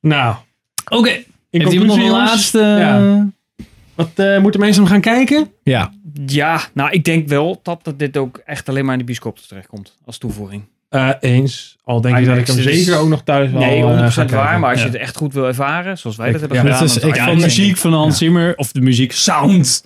Nou, 0.00 0.36
Oké. 0.88 1.10
in 1.10 1.24
Heeft 1.50 1.72
iemand 1.72 1.72
nog 1.72 1.98
conclusie, 1.98 2.04
een 2.04 2.10
laatste... 2.10 2.58
Ja. 2.58 3.28
Wat 3.94 4.10
eh, 4.14 4.38
moeten 4.38 4.60
mensen 4.60 4.82
hem 4.82 4.92
gaan 4.92 5.00
kijken? 5.00 5.50
Ja, 5.62 5.92
Ja, 6.26 6.60
nou, 6.74 6.90
ik 6.90 7.04
denk 7.04 7.28
wel 7.28 7.60
dat, 7.62 7.84
dat 7.84 7.98
dit 7.98 8.16
ook 8.16 8.40
echt 8.44 8.68
alleen 8.68 8.84
maar 8.84 8.92
in 8.92 8.98
de 8.98 9.04
bioscoop 9.04 9.38
terechtkomt 9.38 9.96
als 10.04 10.18
toevoeging. 10.18 10.62
Eh, 10.88 11.08
eens. 11.20 11.76
Al 11.84 12.00
denk 12.00 12.18
ik 12.18 12.26
dat 12.26 12.36
ik 12.36 12.46
hem 12.46 12.58
is- 12.58 12.84
zeker 12.84 13.00
ook 13.00 13.08
nog 13.08 13.22
thuis 13.22 13.50
wel 13.50 13.60
Nee, 13.60 13.82
100% 13.82 14.30
eh, 14.30 14.36
waar. 14.36 14.58
Maar 14.60 14.70
als 14.70 14.80
je 14.80 14.86
het 14.86 14.94
echt 14.96 15.16
goed 15.16 15.32
wil 15.34 15.46
ervaren, 15.46 15.98
zoals 15.98 16.16
wij 16.16 16.26
Ik- 16.26 16.32
dat 16.32 16.40
hebben 16.40 16.58
gedaan. 16.58 16.78
dit 16.80 16.88
is- 16.90 16.96
ik 16.96 17.14
denk 17.14 17.40
muziek 17.40 17.76
van 17.76 17.92
Hans 17.92 18.18
Zimmer, 18.18 18.54
of 18.56 18.72
de 18.72 18.80
muziek 18.80 19.12
sound. 19.12 19.84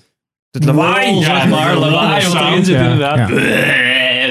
Het 0.51 0.65
lawaai, 0.65 1.23
zeg 1.23 1.49
maar. 1.49 1.77
Lawaai 1.77 2.27
wat 2.29 2.35
erin 2.41 2.65
zit 2.65 2.77
inderdaad. 2.77 3.29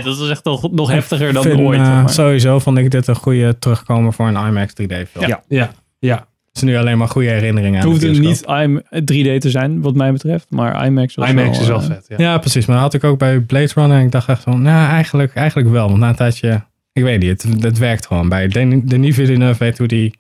Dat 0.04 0.20
is 0.20 0.30
echt 0.30 0.44
nog, 0.44 0.72
nog 0.72 0.90
heftiger 0.90 1.34
dan 1.34 1.44
vind, 1.44 1.60
ooit. 1.60 1.80
eh. 1.80 2.08
Sowieso 2.08 2.60
vond 2.60 2.78
ik 2.78 2.92
dit 2.92 3.08
een 3.08 3.16
goede 3.16 3.60
terugkomen 3.60 4.14
voor 4.14 4.28
een 4.28 4.48
IMAX 4.48 4.74
3D 4.74 4.94
film. 5.12 5.28
Ja. 5.28 5.44
Ja, 5.48 5.72
ja. 6.00 6.28
Het 6.52 6.62
is 6.62 6.68
nu 6.70 6.76
alleen 6.78 6.98
maar 6.98 7.08
goede 7.08 7.30
herinneringen 7.30 7.80
Het 7.80 7.88
aan 7.90 7.94
de 8.00 8.06
hoefde 8.08 8.22
niet 8.28 8.42
IM 8.46 8.82
3D 8.82 9.38
te 9.40 9.50
zijn, 9.50 9.82
wat 9.82 9.96
mij 9.96 10.12
betreft. 10.12 10.50
Maar 10.50 10.86
IMAX 10.86 11.16
was 11.16 11.30
IMAX 11.30 11.60
is 11.60 11.68
wel 11.68 11.80
eh, 11.80 11.86
vet. 11.86 12.06
Ja. 12.08 12.16
Ja, 12.18 12.38
precies. 12.38 12.66
Maar 12.66 12.76
dat 12.76 12.84
had 12.86 12.94
ik 12.94 13.04
ook 13.04 13.18
bij 13.20 13.40
Blade 13.40 13.72
Runner. 13.76 13.98
En 14.00 14.06
ik 14.06 14.12
dacht 14.12 14.28
echt 14.30 14.44
van, 14.44 14.62
nou, 14.62 14.90
eigenlijk, 14.90 15.36
eigenlijk 15.36 15.70
wel. 15.70 15.88
Want 15.88 16.00
na 16.00 16.10
een 16.10 16.16
tijdje 16.16 16.66
Ik 16.94 17.04
weet 17.04 17.20
niet, 17.22 17.44
het, 17.44 17.64
het 17.64 17.78
werkt 17.78 18.06
gewoon. 18.06 18.30
Bij 18.30 18.48
Denis 18.48 19.16
Villeneuve 19.16 19.64
weet 19.64 19.78
hoe 19.78 19.88
die 19.88 20.18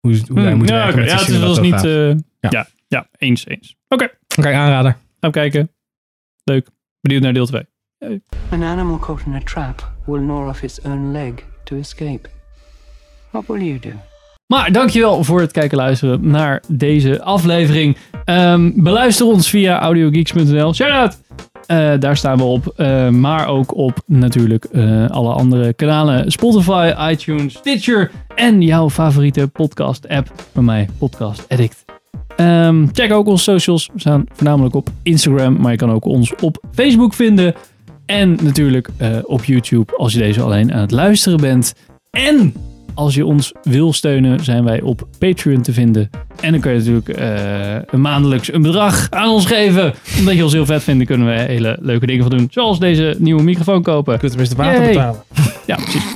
hoe, 0.00 0.20
hoe 0.28 0.38
hij 0.40 0.48
Hmm, 0.48 0.58
moet 0.58 0.68
ja, 0.68 0.74
werken 0.74 0.92
oké. 0.92 1.00
met 1.00 1.10
ja, 1.26 1.32
het 1.34 1.40
was 1.42 1.60
niet... 1.60 1.84
eh, 1.84 2.08
Ja. 2.10 2.16
ja. 2.50 2.66
Ja, 2.88 3.06
eens, 3.18 3.46
eens. 3.46 3.76
Oké, 3.88 4.08
Oké, 4.38 4.52
aanrader. 4.52 4.90
gaan 4.92 5.00
we 5.20 5.30
kijken. 5.30 5.70
Leuk. 6.44 6.68
Benieuwd 7.00 7.22
naar 7.22 7.32
deel 7.32 7.46
2. 7.46 7.62
An 8.50 8.62
animal 8.62 8.98
caught 8.98 9.26
in 9.26 9.34
a 9.34 9.40
trap 9.44 9.92
will 10.04 10.20
gnaw 10.20 10.48
off 10.48 10.62
its 10.62 10.80
own 10.82 11.12
leg 11.12 11.32
to 11.64 11.76
escape. 11.76 12.28
What 13.30 13.46
will 13.46 13.62
you 13.64 13.78
do? 13.78 13.90
Maar 14.46 14.72
dankjewel 14.72 15.24
voor 15.24 15.40
het 15.40 15.52
kijken 15.52 15.78
en 15.78 15.84
luisteren 15.84 16.30
naar 16.30 16.62
deze 16.68 17.22
aflevering. 17.22 17.96
Ehm, 18.24 18.70
beluister 18.74 19.26
ons 19.26 19.50
via 19.50 19.80
audiogeeks.nl. 19.80 20.74
Shout-out! 20.74 21.18
Eh, 21.66 21.92
daar 21.98 22.16
staan 22.16 22.36
we 22.36 22.42
op. 22.42 22.72
Eh, 22.76 23.08
maar 23.08 23.48
ook 23.48 23.76
op 23.76 24.02
natuurlijk 24.06 24.64
eh, 24.64 25.06
alle 25.06 25.32
andere 25.32 25.72
kanalen. 25.72 26.30
Spotify, 26.30 26.92
iTunes, 27.10 27.54
Stitcher 27.54 28.10
en 28.34 28.62
jouw 28.62 28.90
favoriete 28.90 29.48
podcast 29.48 30.08
app. 30.08 30.32
Bij 30.52 30.62
mij 30.62 30.88
Podcast 30.98 31.44
Addict. 31.48 31.84
Ehm, 32.36 32.86
check 32.92 33.12
ook 33.12 33.26
onze 33.26 33.42
socials. 33.42 33.90
We 33.92 34.00
staan 34.00 34.24
voornamelijk 34.32 34.74
op 34.74 34.88
Instagram. 35.02 35.60
Maar 35.60 35.70
je 35.72 35.78
kan 35.78 35.92
ook 35.92 36.04
ons 36.04 36.34
op 36.40 36.64
Facebook 36.72 37.14
vinden. 37.14 37.54
En 38.06 38.38
natuurlijk 38.42 38.88
op 39.22 39.44
YouTube 39.44 39.96
als 39.96 40.12
je 40.12 40.18
deze 40.18 40.42
alleen 40.42 40.72
aan 40.72 40.80
het 40.80 40.90
luisteren 40.90 41.40
bent. 41.40 41.74
En 42.10 42.54
als 42.96 43.14
je 43.14 43.26
ons 43.26 43.52
wil 43.62 43.92
steunen, 43.92 44.44
zijn 44.44 44.64
wij 44.64 44.80
op 44.80 45.08
Patreon 45.18 45.62
te 45.62 45.72
vinden. 45.72 46.10
En 46.40 46.52
dan 46.52 46.60
kun 46.60 46.72
je 46.72 46.78
natuurlijk 46.78 47.08
een 47.92 48.00
maandelijks 48.00 48.52
een 48.52 48.62
bedrag 48.62 49.10
aan 49.10 49.28
ons 49.28 49.46
geven. 49.46 49.94
Omdat 50.18 50.34
je 50.34 50.42
ons 50.42 50.52
heel 50.52 50.66
vet 50.66 50.82
vindt, 50.82 51.04
kunnen 51.04 51.26
we 51.26 51.32
hele 51.32 51.78
leuke 51.80 52.06
dingen 52.06 52.28
van 52.28 52.36
doen. 52.38 52.46
Zoals 52.50 52.78
deze 52.78 53.16
nieuwe 53.18 53.42
microfoon 53.42 53.82
kopen. 53.82 54.18
Kunt 54.18 54.30
tenminste 54.30 54.56
water 54.56 54.80
Yay. 54.80 54.92
betalen. 54.92 55.22
Ja, 55.66 55.74
precies. 55.76 56.04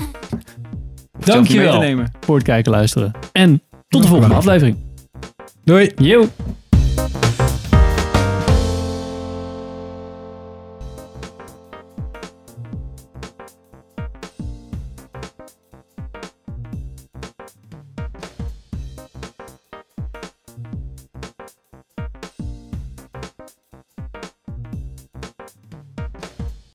Dankjewel 1.24 2.04
voor 2.20 2.34
het 2.34 2.44
kijken 2.44 2.72
en 2.72 2.78
luisteren. 2.78 3.12
En 3.32 3.62
tot 3.88 4.02
de 4.02 4.08
volgende 4.08 4.34
aflevering. 4.34 4.76
Doei! 5.64 5.90
Yo! 5.96 6.28